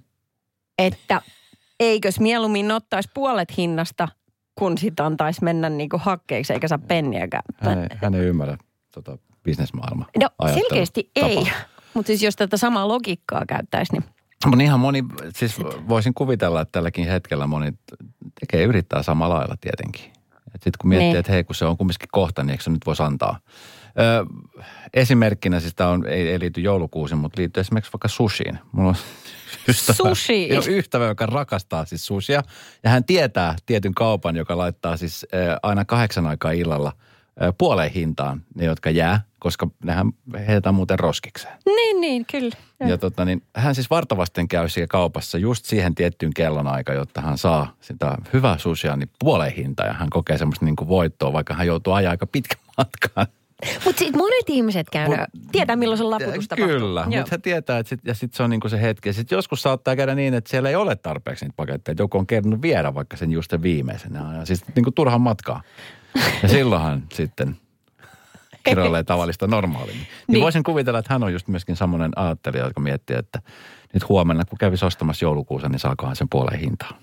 että 0.78 1.22
eikös 1.80 2.20
mieluummin 2.20 2.70
ottaisi 2.72 3.10
puolet 3.14 3.56
hinnasta, 3.56 4.08
kun 4.54 4.78
sit 4.78 5.00
antaisi 5.00 5.44
mennä 5.44 5.68
niinku 5.68 5.98
hakkeeksi 6.02 6.52
eikä 6.52 6.68
saa 6.68 6.78
penniäkään. 6.88 7.42
Hän, 7.56 7.78
ei, 7.82 7.88
hän 8.02 8.14
ei 8.14 8.20
ymmärrä 8.24 8.56
tota 8.94 9.18
bisnesmaailmaa. 9.42 10.06
No 10.20 10.28
selkeästi 10.54 11.10
ei, 11.16 11.50
mutta 11.94 12.06
siis 12.06 12.22
jos 12.22 12.36
tätä 12.36 12.56
samaa 12.56 12.88
logiikkaa 12.88 13.42
käyttäisi, 13.48 13.92
niin 13.92 14.04
Mutta 14.46 14.62
ihan 14.64 14.80
moni, 14.80 15.04
siis 15.36 15.56
voisin 15.88 16.14
kuvitella, 16.14 16.60
että 16.60 16.72
tälläkin 16.72 17.08
hetkellä 17.08 17.46
moni 17.46 17.72
tekee, 18.40 18.64
yrittää 18.64 19.02
samalla 19.02 19.34
lailla 19.34 19.56
tietenkin. 19.60 20.12
Sitten 20.52 20.72
kun 20.80 20.88
miettii, 20.88 21.08
Niin. 21.08 21.16
että 21.18 21.32
hei, 21.32 21.44
kun 21.44 21.54
se 21.54 21.64
on 21.64 21.76
kumminkin 21.76 22.08
kohta, 22.12 22.42
niin 22.42 22.50
eikö 22.50 22.62
se 22.64 22.70
nyt 22.70 22.86
voisi 22.86 23.02
antaa? 23.02 23.38
Ö, 23.98 24.26
esimerkkinä 24.94 25.60
siis 25.60 25.74
tämä 25.74 25.90
on, 25.90 26.06
ei, 26.06 26.28
ei 26.30 26.40
liity 26.40 26.60
joulukuusiin, 26.60 27.18
mutta 27.18 27.40
liittyy 27.40 27.60
esimerkiksi 27.60 27.92
vaikka 27.92 28.08
sushiin. 28.08 28.58
Mulla 28.72 28.88
on 28.88 28.94
ystävä, 29.68 29.96
Sushi. 29.96 30.48
Joo, 30.48 30.62
ystävä, 30.68 31.06
joka 31.06 31.26
rakastaa 31.26 31.84
siis 31.84 32.06
sushia. 32.06 32.42
Ja 32.84 32.90
hän 32.90 33.04
tietää 33.04 33.56
tietyn 33.66 33.94
kaupan, 33.94 34.36
joka 34.36 34.58
laittaa 34.58 34.96
siis 34.96 35.26
ö, 35.34 35.56
aina 35.62 35.84
kahdeksan 35.84 36.26
aikaa 36.26 36.50
illalla 36.50 36.92
ö, 37.42 37.52
puoleen 37.58 37.90
hintaan 37.92 38.42
ne, 38.54 38.64
jotka 38.64 38.90
jää, 38.90 39.20
koska 39.38 39.68
nehän 39.84 40.12
heitetään 40.46 40.74
muuten 40.74 40.98
roskikseen. 40.98 41.58
niin, 41.66 42.00
niin, 42.00 42.26
kyllä. 42.30 42.56
Ja 42.86 42.98
tota, 42.98 43.24
niin, 43.24 43.42
hän 43.56 43.74
siis 43.74 43.90
vartavasten 43.90 44.48
käy 44.48 44.68
siellä 44.68 44.86
kaupassa 44.86 45.38
just 45.38 45.64
siihen 45.64 45.94
tiettyyn 45.94 46.34
kellonaika, 46.34 46.92
jotta 46.92 47.20
hän 47.20 47.38
saa 47.38 47.74
sitä 47.80 48.16
hyvää 48.32 48.58
susia 48.58 48.96
niin 48.96 49.10
puoleen 49.18 49.52
hintaa 49.52 49.86
ja 49.86 49.92
hän 49.92 50.10
kokee 50.10 50.38
semmoista 50.38 50.64
niin 50.64 50.76
kuin 50.76 50.88
voittoa, 50.88 51.32
vaikka 51.32 51.54
hän 51.54 51.66
joutuu 51.66 51.92
ajaa 51.92 52.10
aika 52.10 52.26
pitkän 52.26 52.60
matkaan 52.78 53.26
Mutta 53.84 53.98
sitten 53.98 54.18
monet 54.20 54.44
ihmiset 54.48 54.90
käy, 54.90 55.06
Mut- 55.06 55.40
tietää 55.52 55.76
milloin 55.76 55.98
se 55.98 56.04
laputus 56.04 56.48
tapahtuu. 56.48 56.78
Kyllä, 56.78 57.04
mutta 57.04 57.28
he 57.30 57.38
tietää, 57.38 57.78
että 57.78 57.88
sit, 57.88 58.00
ja 58.04 58.14
sitten 58.14 58.36
se 58.36 58.42
on 58.42 58.50
niinku 58.50 58.68
se 58.68 58.82
hetki. 58.82 59.12
Sitten 59.12 59.36
joskus 59.36 59.62
saattaa 59.62 59.96
käydä 59.96 60.14
niin, 60.14 60.34
että 60.34 60.50
siellä 60.50 60.68
ei 60.68 60.76
ole 60.76 60.96
tarpeeksi 60.96 61.44
niitä 61.44 61.56
paketteja. 61.56 61.96
Joku 61.98 62.18
on 62.18 62.26
kerännyt 62.26 62.62
viedä 62.62 62.94
vaikka 62.94 63.16
sen 63.16 63.32
just 63.32 63.50
sen 63.50 63.62
viimeisenä. 63.62 64.36
Ja 64.38 64.44
siis 64.46 64.64
niinku 64.74 64.90
turhan 64.90 65.20
matkaa. 65.20 65.62
Ja 66.42 66.48
silloinhan 66.58 67.02
sitten 67.12 67.56
kiroilee 68.64 69.02
tavallista 69.02 69.46
normaalimmin. 69.46 69.96
Niin. 69.96 70.08
niin 70.28 70.42
voisin 70.42 70.62
kuvitella, 70.62 70.98
että 70.98 71.14
hän 71.14 71.22
on 71.22 71.32
just 71.32 71.48
myöskin 71.48 71.76
semmoinen 71.76 72.10
ajattelija, 72.16 72.66
joka 72.66 72.80
miettii, 72.80 73.16
että 73.16 73.42
nyt 73.94 74.08
huomenna, 74.08 74.44
kun 74.44 74.58
kävisi 74.58 74.84
ostamassa 74.84 75.24
joulukuussa, 75.24 75.68
niin 75.68 75.78
saakohan 75.78 76.16
sen 76.16 76.28
puoleen 76.30 76.60
hintaa. 76.60 76.98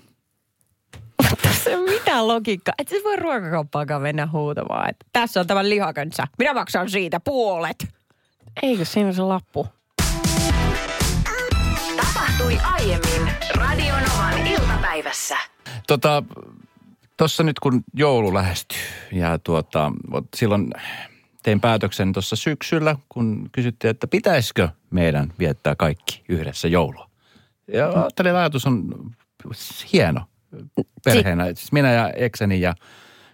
Mitään 2.16 2.28
logiikkaa. 2.28 2.74
Et 2.78 2.88
sä 2.88 2.96
voi 3.04 3.16
ruokakauppaakaan 3.16 4.02
mennä 4.02 4.28
huutamaan, 4.32 4.90
että 4.90 5.06
tässä 5.12 5.40
on 5.40 5.46
tämä 5.46 5.68
lihakansa. 5.68 6.26
Minä 6.38 6.54
maksan 6.54 6.90
siitä 6.90 7.20
puolet. 7.20 7.88
Eikö 8.62 8.84
siinä 8.84 9.12
se 9.12 9.22
lappu? 9.22 9.66
Tapahtui 11.96 12.58
aiemmin 12.72 13.32
Radionovan 13.54 14.46
iltapäivässä. 14.46 15.36
Tota, 15.86 16.22
tuossa 17.16 17.42
nyt 17.42 17.58
kun 17.58 17.84
joulu 17.94 18.34
lähestyy 18.34 18.78
ja 19.12 19.38
tuota, 19.38 19.92
silloin 20.36 20.70
tein 21.42 21.60
päätöksen 21.60 22.12
tuossa 22.12 22.36
syksyllä, 22.36 22.96
kun 23.08 23.48
kysyttiin, 23.52 23.90
että 23.90 24.06
pitäisikö 24.06 24.68
meidän 24.90 25.32
viettää 25.38 25.74
kaikki 25.74 26.24
yhdessä 26.28 26.68
joulua. 26.68 27.10
Ja 27.72 27.88
ajattelin, 27.88 28.30
että 28.30 28.38
ajatus 28.38 28.66
on 28.66 28.84
hieno 29.92 30.20
perheenä. 31.04 31.44
Siis 31.44 31.72
minä 31.72 31.92
ja 31.92 32.10
ekseni 32.10 32.60
ja 32.60 32.74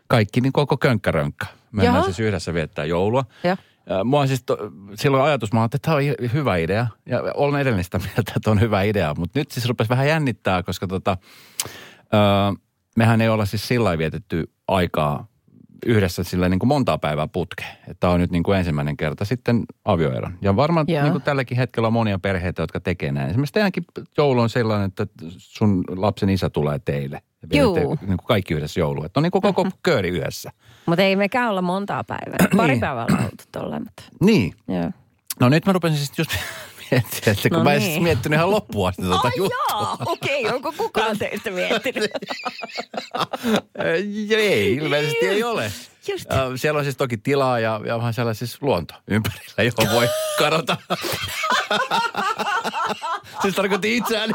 kaikki, 0.09 0.41
niin 0.41 0.53
koko 0.53 0.77
könkkärönkkä. 0.77 1.47
Mennään 1.73 1.95
Jaha. 1.97 2.05
siis 2.05 2.21
yhdessä 2.21 2.55
viettää 2.55 2.85
joulua. 2.85 3.25
Ja 3.45 3.57
Mua 4.05 4.21
on 4.21 4.29
siis 4.29 4.43
to, 4.43 4.59
silloin 4.95 5.23
ajatus, 5.25 5.53
mä 5.53 5.65
että 5.65 5.79
tämä 5.79 5.97
on 5.97 6.03
hyvä 6.33 6.57
idea. 6.57 6.87
Ja 7.07 7.23
olen 7.35 7.61
edelleen 7.61 7.85
sitä 7.85 7.99
mieltä, 7.99 8.33
että 8.37 8.51
on 8.51 8.61
hyvä 8.61 8.83
idea. 8.83 9.15
Mutta 9.19 9.39
nyt 9.39 9.51
siis 9.51 9.69
rupesi 9.69 9.91
vähän 9.91 10.09
jännittää, 10.09 10.63
koska 10.63 10.87
tota, 10.87 11.17
öö, 12.15 12.21
mehän 12.97 13.21
ei 13.21 13.29
olla 13.29 13.47
siis 13.47 13.69
sillä 13.69 13.99
vietetty 13.99 14.51
aikaa 14.69 15.27
yhdessä 15.87 16.25
sillä 16.25 16.49
niin 16.49 16.59
kuin 16.59 16.69
montaa 16.69 16.99
päivää 16.99 17.29
putkeen. 17.29 17.77
Tämä 18.01 18.13
on 18.13 18.21
nyt 18.21 18.31
niin 18.31 18.43
kuin 18.43 18.59
ensimmäinen 18.59 18.97
kerta 18.97 19.25
sitten 19.25 19.63
avioeron. 19.85 20.39
Ja 20.43 20.57
varmaan 20.57 20.87
Joo. 20.89 21.03
niin 21.03 21.13
kuin 21.13 21.23
tälläkin 21.23 21.57
hetkellä 21.57 21.87
on 21.87 21.93
monia 21.93 22.19
perheitä, 22.19 22.63
jotka 22.63 22.81
tekee 22.81 23.13
näin. 23.13 23.29
Esimerkiksi 23.31 23.53
teidänkin 23.53 23.85
joulu 24.19 24.41
on 24.41 24.51
sellainen, 24.51 24.87
että 24.89 25.07
sun 25.39 25.85
lapsen 25.97 26.29
isä 26.31 26.51
tulee 26.51 26.79
teille. 26.79 27.23
Juu. 27.53 27.75
niin 27.77 27.97
kuin 27.99 28.19
kaikki 28.29 28.55
yhdessä 28.55 28.81
joulua. 28.81 29.07
Että 29.07 29.21
on 29.21 29.23
niin 29.23 29.31
kuin 29.31 29.43
koko 29.43 29.67
kööri 29.83 30.09
yhdessä. 30.09 30.51
Mutta 30.87 31.03
ei 31.03 31.17
mekään 31.17 31.51
olla 31.51 31.63
montaa 31.63 32.05
päivää. 32.05 32.49
Pari 32.57 32.69
Niin. 32.73 32.81
päivää 32.81 33.05
oltu 33.05 33.45
tolleen, 33.53 33.83
mutta 33.83 34.03
Niin. 34.21 34.53
joo. 34.69 34.91
No 35.41 35.49
nyt 35.49 35.67
mä 35.67 35.73
rupesin 35.73 35.97
siis 35.99 36.19
just 36.19 36.31
että 36.93 37.49
kun 37.49 37.59
No 37.59 37.65
mä 37.65 37.73
en 37.73 37.79
niin. 37.79 37.91
siis 37.91 38.03
miettinyt 38.03 38.37
ihan 38.37 38.51
loppuun 38.51 38.89
asti 38.89 39.03
tota 39.03 39.21
Ai 39.29 39.33
juttua. 39.37 39.59
jaa, 39.71 39.97
okei, 40.07 40.47
onko 40.47 40.73
kukaan 40.77 41.19
teistä 41.19 41.51
miettinyt? 41.51 42.11
Ei, 44.37 44.75
ilmeisesti 44.75 45.27
ei 45.29 45.45
ole. 45.45 45.73
Just. 46.09 46.27
Siellä 46.57 46.79
on 46.79 46.85
siis 46.85 46.97
toki 46.97 47.17
tilaa 47.17 47.59
ja, 47.59 47.81
ja 47.87 47.99
vähän 47.99 48.15
siellä 48.15 48.35
siis 48.35 48.63
luonto 48.63 48.95
ympärillä, 49.09 49.63
johon 49.79 49.95
voi 49.97 50.09
kadota. 50.39 50.77
siis 53.43 53.55
tarkoitti 53.55 53.97
itseäni. 53.97 54.33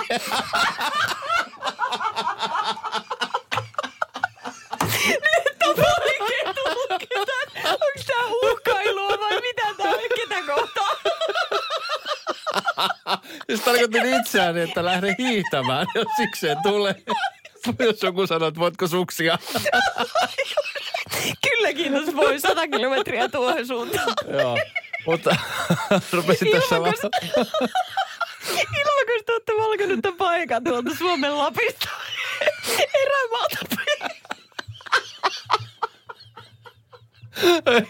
Oikein 5.65 6.56
tulkitaan. 6.56 7.48
Onko 7.65 8.02
tää 8.08 8.26
uhkailua 8.43 9.10
vai 9.20 9.41
mitä 9.41 9.74
tää 9.78 9.91
on? 9.91 10.00
Ketä 10.15 10.41
kohtaa? 10.56 10.88
Siis 13.50 13.62
tarkoitin 13.62 14.14
itseäni, 14.20 14.62
että 14.62 14.86
lähden 14.86 15.16
hiihtämään, 15.20 15.88
jos 15.96 16.08
sikseen 16.18 16.58
tulee. 16.64 16.96
Jos 17.80 18.04
joku 18.04 18.28
sanoo, 18.28 18.48
että 18.48 18.60
voitko 18.60 18.88
suksia. 18.88 19.38
Kylläkin, 21.50 21.94
jos 21.94 22.16
voi 22.16 22.40
100 22.40 22.68
kilometriä 22.68 23.30
tuohon 23.30 23.68
suuntaan. 23.68 24.14
Joo. 24.40 24.58
Mutta 25.06 25.36
rupesin 26.12 26.52
tässä 26.52 26.82
vasta. 26.82 27.10
Te 29.26 29.34
olette 29.34 29.54
valkannut 29.58 30.00
tämän 30.02 30.18
paikan 30.18 30.64
tuolta 30.64 30.90
Suomen 30.98 31.38
Lapista. 31.38 31.90
Erämaalta 32.78 33.58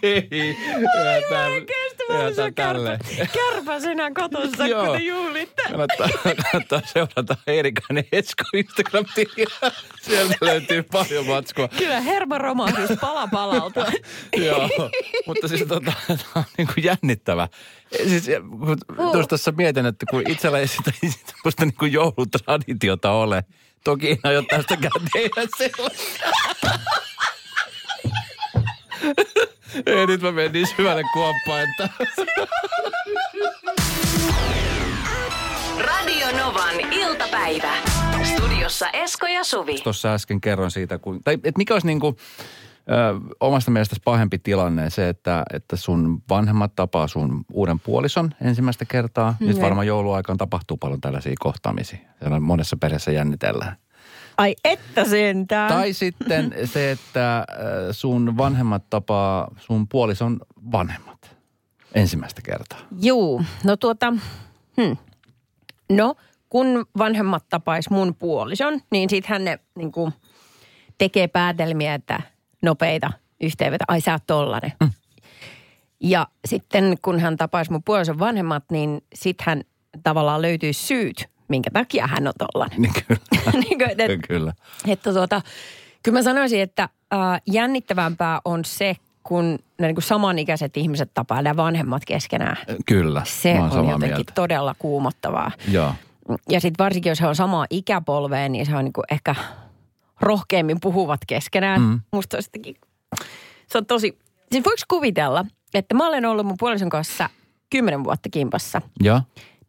Ei, 0.03 0.57
jätään, 1.05 1.51
Oikeesti 1.51 2.03
mä 2.09 2.51
kärpä, 2.55 2.99
kärpäsenä 3.33 4.11
kotossa, 4.13 4.67
Joo. 4.67 4.85
kun 4.85 4.97
te 4.97 5.03
juhlitte. 5.03 5.63
Kannattaa, 5.63 6.09
kannattaa 6.23 6.81
seurata 6.85 7.35
Eerikan 7.47 7.97
Esko 8.11 8.43
Instagram-tiliä. 8.53 9.71
Sieltä 10.01 10.35
löytyy 10.41 10.83
paljon 10.83 11.25
matskua. 11.25 11.67
Kyllä 11.67 12.01
hermo 12.01 12.37
romahdus 12.37 12.99
pala 13.01 13.27
palalta. 13.27 13.85
Joo, 14.45 14.69
mutta 15.27 15.47
siis 15.47 15.63
tota, 15.67 15.93
tämä 16.07 16.17
on 16.35 16.43
niin 16.57 16.67
kuin 16.73 16.83
jännittävä. 16.83 17.47
Siis 18.07 18.23
tuossa 18.97 19.29
tässä 19.29 19.51
mietin, 19.51 19.85
että 19.85 20.05
kun 20.09 20.31
itsellä 20.31 20.59
ei 20.59 20.67
sitä, 20.67 20.91
sitä 21.49 21.65
niin 21.65 21.73
kuin 21.73 21.93
joulutraditiota 21.93 23.11
ole. 23.11 23.43
Toki 23.83 24.11
en 24.11 24.19
aio 24.23 24.41
tästäkään 24.41 24.91
tehdä 25.13 25.47
sellaista. 25.57 26.29
Ei, 29.85 30.07
nyt 30.07 30.21
mä 30.21 30.31
menen 30.31 30.51
niin 30.51 30.67
syvälle 30.77 31.03
kuoppaan, 31.13 31.61
että... 31.69 31.89
Radio 35.79 36.27
Novan 36.37 36.93
iltapäivä. 36.93 37.73
Studiossa 38.23 38.89
Esko 38.89 39.27
ja 39.27 39.43
Suvi. 39.43 39.81
tuossa 39.81 40.13
äsken 40.13 40.41
kerroin 40.41 40.71
siitä, 40.71 40.97
kun, 40.97 41.23
tai 41.23 41.37
et 41.43 41.57
mikä 41.57 41.73
olisi 41.73 41.87
niin 41.87 41.99
kuin, 41.99 42.15
ö, 42.89 42.93
omasta 43.39 43.71
mielestäsi 43.71 44.01
pahempi 44.05 44.37
tilanne 44.39 44.89
se, 44.89 45.09
että, 45.09 45.43
että 45.53 45.75
sun 45.75 46.21
vanhemmat 46.29 46.75
tapaa 46.75 47.07
sun 47.07 47.45
uuden 47.53 47.79
puolison 47.79 48.31
ensimmäistä 48.41 48.85
kertaa. 48.85 49.35
Nyt 49.39 49.57
Mm. 49.57 49.61
varmaan 49.61 49.87
jouluaikaan 49.87 50.37
tapahtuu 50.37 50.77
paljon 50.77 51.01
tällaisia 51.01 51.33
kohtaamisia. 51.39 51.99
Siellä 52.19 52.39
monessa 52.39 52.77
perheessä 52.77 53.11
jännitellään. 53.11 53.75
Ai 54.37 54.55
että 54.63 55.05
sentään. 55.05 55.73
Tai 55.73 55.93
sitten 55.93 56.53
se, 56.65 56.91
että 56.91 57.45
ö, 57.49 57.93
sun 57.93 58.37
vanhemmat 58.37 58.83
tapaa 58.89 59.51
sun 59.59 59.87
puolison 59.87 60.39
vanhemmat 60.71 61.35
ensimmäistä 61.95 62.41
kertaa. 62.41 62.79
Juu, 63.01 63.43
no 63.63 63.77
tuota, 63.77 64.13
hmm. 64.81 64.97
no 65.89 66.15
kun 66.49 66.85
vanhemmat 66.97 67.45
tapais 67.49 67.89
mun 67.89 68.15
puolison, 68.15 68.81
niin 68.91 69.09
sit 69.09 69.25
ne 69.39 69.59
niin 69.75 69.91
kuin, 69.91 70.13
tekee 70.97 71.27
päätelmiä, 71.27 71.93
että 71.93 72.21
nopeita 72.61 73.11
yhteenvetä, 73.41 73.85
ai 73.87 74.01
sä 74.01 74.11
oot 74.11 74.23
tollanen. 74.27 74.71
Mm. 74.81 74.91
Ja 75.99 76.27
sitten 76.45 76.97
kun 77.01 77.19
hän 77.19 77.37
tapaisi 77.37 77.71
mun 77.71 77.83
puolison 77.83 78.19
vanhemmat, 78.19 78.63
niin 78.71 79.01
sit 79.13 79.41
hän 79.41 79.61
tavallaan 80.03 80.41
löytyy 80.41 80.73
syyt, 80.73 81.29
minkä 81.47 81.69
takia 81.73 82.07
hän 82.07 82.27
on 82.27 82.33
tollanen. 82.37 82.81
Niin 82.81 82.93
kyllä. 83.07 83.21
niin 83.69 83.77
kuin, 83.77 83.89
että, 83.89 84.27
kyllä. 84.27 84.53
että 84.87 85.13
tuota, 85.13 85.41
kyllä 86.03 86.17
mä 86.19 86.23
sanoisin, 86.23 86.61
että 86.61 86.83
äh, 87.13 87.41
jännittävämpää 87.47 88.41
on 88.45 88.65
se, 88.65 88.95
kun 89.23 89.59
ne 89.79 89.87
niin 89.87 89.95
kuin 89.95 90.03
samanikäiset 90.03 90.77
ihmiset 90.77 91.11
tapaa 91.13 91.41
nämä 91.41 91.55
vanhemmat 91.57 92.05
keskenään. 92.05 92.57
Kyllä, 92.85 93.21
Se 93.25 93.59
on 93.59 93.85
jotenkin 93.89 93.99
mieltä. 94.09 94.31
todella 94.35 94.75
kuumottavaa. 94.79 95.51
Joo. 95.71 95.93
Ja 96.49 96.61
sitten 96.61 96.83
varsinkin, 96.85 97.09
jos 97.09 97.21
he 97.21 97.27
on 97.27 97.35
samaa 97.35 97.65
ikäpolvea, 97.69 98.49
niin 98.49 98.65
se 98.65 98.75
on 98.75 98.83
niinku 98.85 99.01
ehkä 99.11 99.35
rohkeammin 100.21 100.77
puhuvat 100.81 101.19
keskenään. 101.27 101.81
Mm. 101.81 101.99
Musta 102.11 102.37
on 102.37 102.43
se 103.67 103.77
on 103.77 103.85
tosi, 103.85 104.17
siis 104.51 104.65
voiko 104.65 104.81
kuvitella, 104.87 105.45
että 105.73 105.95
mä 105.95 106.07
olen 106.07 106.25
ollut 106.25 106.45
mun 106.45 106.55
puolison 106.59 106.89
kanssa 106.89 107.29
kymmenen 107.69 108.03
vuotta 108.03 108.29
kimpassa, 108.29 108.81
Ja? 109.03 109.21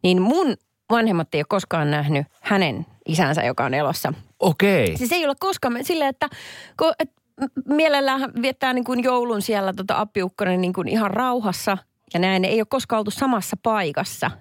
niin 0.03 0.21
mun 0.21 0.55
vanhemmat 0.89 1.35
ei 1.35 1.39
ole 1.39 1.45
koskaan 1.49 1.91
nähnyt 1.91 2.27
hänen 2.41 2.85
isänsä, 3.07 3.43
joka 3.43 3.65
on 3.65 3.73
elossa. 3.73 4.13
Okei. 4.39 4.97
Siis 4.97 5.11
ei 5.11 5.25
ole 5.25 5.35
koskaan 5.39 5.85
silleen, 5.85 6.09
että 6.09 6.29
ko, 6.75 6.93
et, 6.99 7.11
m- 7.41 7.73
mielellään 7.73 8.31
viettää 8.41 8.73
niin 8.73 8.83
kuin 8.83 9.03
joulun 9.03 9.41
siellä 9.41 9.73
tota 9.73 9.99
appiukkonen 9.99 10.61
niin 10.61 10.73
kuin 10.73 10.87
ihan 10.87 11.11
rauhassa 11.11 11.77
ja 12.13 12.19
näin. 12.19 12.45
Ei 12.45 12.61
ole 12.61 12.65
koskaan 12.69 12.97
oltu 12.99 13.11
samassa 13.11 13.57
paikassa. 13.63 14.31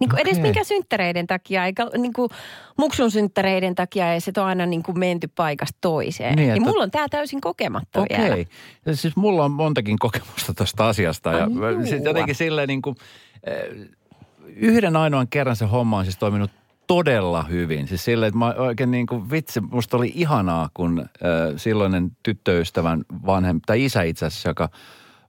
Niin 0.00 0.10
kuin 0.10 0.20
edes 0.20 0.32
Okei. 0.32 0.42
minkä 0.42 0.64
synttäreiden 0.64 1.26
takia, 1.26 1.64
eikä 1.66 1.86
niin 1.98 2.12
kuin 2.12 2.30
muksun 2.78 3.10
synttäreiden 3.10 3.74
takia, 3.74 4.12
ei 4.12 4.20
se 4.20 4.32
ole 4.36 4.46
aina 4.46 4.66
niin 4.66 4.82
kuin 4.82 4.98
menty 4.98 5.28
paikasta 5.28 5.78
toiseen. 5.80 6.36
Niin, 6.36 6.48
Niin, 6.48 6.56
että- 6.56 6.68
mulla 6.70 6.82
on 6.82 6.90
tämä 6.90 7.08
täysin 7.08 7.40
kokematta 7.40 8.04
vielä. 8.10 8.32
Okei. 8.32 8.46
Ja 8.86 8.96
siis 8.96 9.16
mulla 9.16 9.44
on 9.44 9.50
montakin 9.50 9.98
kokemusta 9.98 10.54
tästä 10.54 10.86
asiasta. 10.86 11.32
Ja 11.32 11.48
sit 11.88 12.04
jotenkin 12.04 12.34
silleen 12.34 12.68
niin 12.68 12.82
kuin, 12.82 12.96
eh, 13.44 13.88
yhden 14.56 14.96
ainoan 14.96 15.28
kerran 15.28 15.56
se 15.56 15.64
homma 15.64 15.98
on 15.98 16.04
siis 16.04 16.18
toiminut 16.18 16.50
todella 16.86 17.42
hyvin. 17.42 17.88
Siis 17.88 18.04
silleen, 18.04 18.28
että 18.28 18.38
mä 18.38 18.54
oikein 18.58 18.90
niin 18.90 19.06
kuin 19.06 19.30
vitsi, 19.30 19.60
musta 19.60 19.96
oli 19.96 20.12
ihanaa, 20.14 20.70
kun 20.74 21.00
äh, 21.00 21.06
silloinen 21.56 22.10
tyttöystävän 22.22 23.04
vanhem, 23.26 23.60
tai 23.66 23.84
isä 23.84 24.02
itse 24.02 24.26
asiassa, 24.26 24.48
joka 24.48 24.68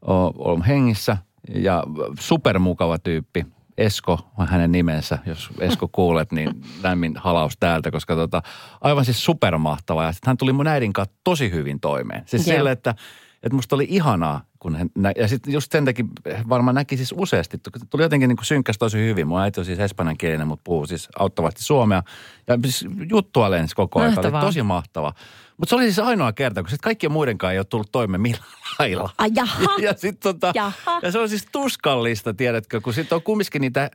o- 0.07 0.51
on 0.51 0.63
hengissä 0.63 1.17
ja 1.55 1.83
supermukava 2.19 2.97
tyyppi. 2.99 3.45
Esko 3.77 4.19
on 4.37 4.47
hänen 4.47 4.71
nimensä. 4.71 5.19
Jos 5.25 5.49
Esko 5.59 5.87
kuulet, 5.97 6.31
niin 6.31 6.61
lämmin 6.83 7.13
halaus 7.17 7.53
täältä, 7.59 7.91
koska 7.91 8.15
tota, 8.15 8.41
aivan 8.81 9.05
siis 9.05 9.25
supermahtava. 9.25 10.03
Ja 10.03 10.11
sitten 10.11 10.29
hän 10.29 10.37
tuli 10.37 10.53
mun 10.53 10.67
äidin 10.67 10.93
kanssa 10.93 11.15
tosi 11.23 11.51
hyvin 11.51 11.79
toimeen. 11.79 12.23
Siis 12.25 12.47
Joo. 12.47 12.55
sille, 12.57 12.71
että, 12.71 12.95
että 13.43 13.55
musta 13.55 13.75
oli 13.75 13.87
ihanaa, 13.89 14.41
kun 14.59 14.75
hän, 14.75 14.89
nä- 14.95 15.11
ja 15.15 15.27
sitten 15.27 15.53
just 15.53 15.71
sen 15.71 15.85
takia 15.85 16.05
varmaan 16.49 16.75
näki 16.75 16.97
siis 16.97 17.13
useasti, 17.17 17.57
tuli 17.89 18.03
jotenkin 18.03 18.27
niin 18.27 18.37
synkkäs 18.41 18.77
tosi 18.77 18.97
hyvin. 18.97 19.27
Mun 19.27 19.41
äiti 19.41 19.59
on 19.59 19.65
siis 19.65 19.79
espanjankielinen, 19.79 20.47
mutta 20.47 20.63
puhuu 20.63 20.85
siis 20.85 21.09
auttavasti 21.19 21.63
suomea. 21.63 22.03
Ja 22.47 22.57
siis 22.63 22.85
juttua 23.09 23.51
lensi 23.51 23.75
koko 23.75 23.99
ajan. 23.99 24.19
Oli 24.19 24.41
tosi 24.41 24.63
mahtava. 24.63 25.13
Mutta 25.57 25.69
se 25.69 25.75
oli 25.75 25.83
siis 25.83 25.99
ainoa 25.99 26.33
kerta, 26.33 26.61
kun 26.61 26.69
sit 26.69 26.81
kaikkien 26.81 27.11
muidenkaan 27.11 27.53
ei 27.53 27.59
ole 27.59 27.65
tullut 27.65 27.91
toimeen 27.91 28.21
millään 28.21 28.45
lailla. 28.79 29.09
Ai 29.17 29.31
jaha. 29.35 29.61
Ja, 29.61 29.69
ja, 29.87 29.93
sit 29.97 30.19
tota, 30.19 30.51
Jaha. 30.55 30.99
ja 31.01 31.11
se 31.11 31.19
on 31.19 31.29
siis 31.29 31.47
tuskallista, 31.51 32.33
tiedätkö, 32.33 32.81
kun 32.81 32.93
sitten 32.93 33.15
on 33.15 33.21
kumminkin 33.21 33.61
niitä 33.61 33.83
äh, 33.83 33.89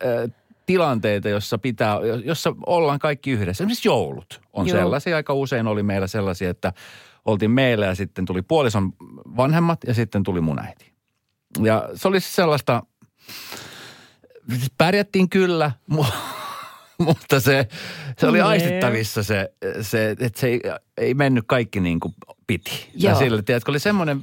tilanteita, 0.66 1.28
jossa 1.28 1.58
pitää, 1.58 1.96
jossa 2.24 2.54
ollaan 2.66 2.98
kaikki 2.98 3.30
yhdessä. 3.30 3.64
Esimerkiksi 3.64 3.88
joulut 3.88 4.40
on 4.52 4.68
Joo. 4.68 4.78
sellaisia. 4.78 5.16
Aika 5.16 5.34
usein 5.34 5.66
oli 5.66 5.82
meillä 5.82 6.06
sellaisia, 6.06 6.50
että 6.50 6.72
oltiin 7.26 7.50
meillä 7.50 7.86
ja 7.86 7.94
sitten 7.94 8.24
tuli 8.24 8.42
puolison 8.42 8.92
vanhemmat 9.36 9.78
ja 9.86 9.94
sitten 9.94 10.22
tuli 10.22 10.40
mun 10.40 10.58
äiti. 10.58 10.92
Ja 11.62 11.88
se 11.94 12.08
oli 12.08 12.20
siis 12.20 12.36
sellaista, 12.36 12.82
siis 14.48 14.72
pärjättiin 14.78 15.28
kyllä, 15.30 15.70
mu- 15.92 16.12
mutta 17.06 17.40
se, 17.40 17.68
se 18.18 18.26
oli 18.26 18.38
Nee. 18.38 18.46
aistittavissa 18.46 19.22
se, 19.22 19.52
se 19.80 20.10
että 20.10 20.40
se 20.40 20.46
ei, 20.46 20.60
ei 20.98 21.14
mennyt 21.14 21.44
kaikki 21.46 21.80
niin 21.80 22.00
kuin 22.00 22.14
piti. 22.46 22.90
Ja 22.94 23.10
Joo. 23.10 23.18
sille, 23.18 23.42
tiedätkö, 23.42 23.70
oli 23.70 23.78
semmoinen 23.78 24.20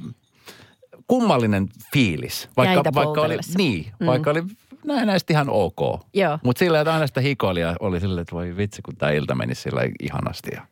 kummallinen 1.06 1.68
fiilis. 1.92 2.48
Vaikka, 2.56 2.74
Jäitä 2.74 2.94
vaikka 2.94 3.20
oli, 3.22 3.38
niin, 3.56 3.92
mm. 4.00 4.06
vaikka 4.06 4.30
oli 4.30 4.42
näin 4.84 5.06
näistä 5.06 5.32
ihan 5.32 5.48
ok. 5.50 6.00
Mutta 6.42 6.58
sillä 6.58 6.80
että 6.80 6.94
aina 6.94 7.06
sitä 7.06 7.20
hikoilia 7.20 7.76
oli 7.80 8.00
silleen, 8.00 8.22
että 8.22 8.34
voi 8.36 8.56
vitsi, 8.56 8.82
kun 8.82 8.96
tämä 8.96 9.12
ilta 9.12 9.34
meni 9.34 9.54
sillä 9.54 9.80
ihanasti. 10.02 10.50
Ja. 10.54 10.66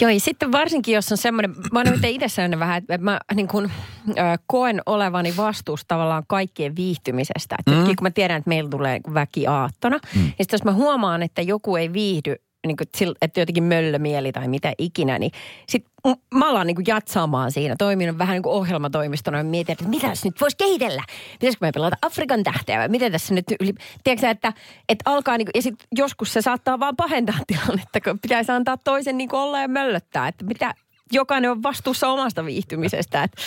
Joo, 0.00 0.10
ja 0.10 0.20
sitten 0.20 0.52
varsinkin, 0.52 0.94
jos 0.94 1.12
on 1.12 1.18
semmoinen, 1.18 1.54
mä 1.72 1.78
oon 1.78 2.04
itse 2.04 2.28
sellainen 2.28 2.58
vähän, 2.58 2.78
että 2.78 2.98
mä 2.98 3.20
niin 3.34 3.48
kun, 3.48 3.70
ö, 4.08 4.12
koen 4.46 4.82
olevani 4.86 5.36
vastuussa 5.36 5.88
tavallaan 5.88 6.22
kaikkien 6.26 6.76
viihtymisestä. 6.76 7.56
Että 7.58 7.70
mm. 7.70 7.84
kun 7.84 7.94
mä 8.02 8.10
tiedän, 8.10 8.38
että 8.38 8.48
meillä 8.48 8.70
tulee 8.70 9.00
väki 9.14 9.46
aattona, 9.46 9.98
mm. 10.14 10.24
ja 10.26 10.44
sitten 10.44 10.54
jos 10.54 10.64
mä 10.64 10.72
huomaan, 10.72 11.22
että 11.22 11.42
joku 11.42 11.76
ei 11.76 11.92
viihdy, 11.92 12.34
niin 12.66 12.76
kuin, 12.76 13.14
että 13.22 13.40
jotenkin 13.40 13.64
möllömieli 13.64 14.32
tai 14.32 14.48
mitä 14.48 14.72
ikinä, 14.78 15.18
niin 15.18 15.32
sitten 15.68 15.92
mä 16.34 16.50
alan 16.50 16.66
niin 16.66 16.76
jatsaamaan 16.86 17.52
siinä. 17.52 17.74
Toimin 17.78 18.18
vähän 18.18 18.34
niin 18.34 18.42
kuin 18.42 18.52
ohjelmatoimistona 18.52 19.38
ja 19.38 19.44
mietin, 19.44 19.72
että 19.72 19.84
mitä 19.84 20.08
tässä 20.08 20.28
nyt 20.28 20.40
voisi 20.40 20.56
kehitellä? 20.56 21.02
Pitäisikö 21.32 21.66
me 21.66 21.72
pelata 21.72 21.96
Afrikan 22.02 22.42
tähteä 22.42 22.78
vai 22.78 22.88
miten 22.88 23.12
tässä 23.12 23.34
nyt 23.34 23.44
yli... 23.60 23.74
Tiedätkö 24.04 24.30
että, 24.30 24.52
että 24.88 25.10
alkaa 25.10 25.38
niin 25.38 25.46
kuin, 25.46 25.52
ja 25.54 25.62
sit 25.62 25.74
joskus 25.96 26.32
se 26.32 26.42
saattaa 26.42 26.80
vaan 26.80 26.96
pahentaa 26.96 27.38
tilannetta, 27.46 28.00
kun 28.00 28.18
pitäisi 28.18 28.52
antaa 28.52 28.76
toisen 28.76 29.18
niin 29.18 29.28
kuin 29.28 29.40
olla 29.40 29.60
ja 29.60 29.68
möllöttää. 29.68 30.28
Että 30.28 30.44
mitä, 30.44 30.74
jokainen 31.12 31.50
on 31.50 31.62
vastuussa 31.62 32.08
omasta 32.08 32.44
viihtymisestä. 32.44 33.22
Että... 33.22 33.42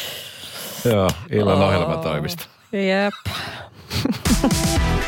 Joo, 0.86 1.10
illan 1.32 1.58
oh. 1.58 1.68
ohjelmatoimista. 1.68 2.46
Jep. 2.72 3.14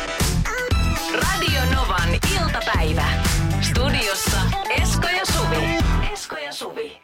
Radio 1.14 1.60
Novan 1.74 2.08
iltapäivä. 2.40 3.21
soube. 6.62 7.01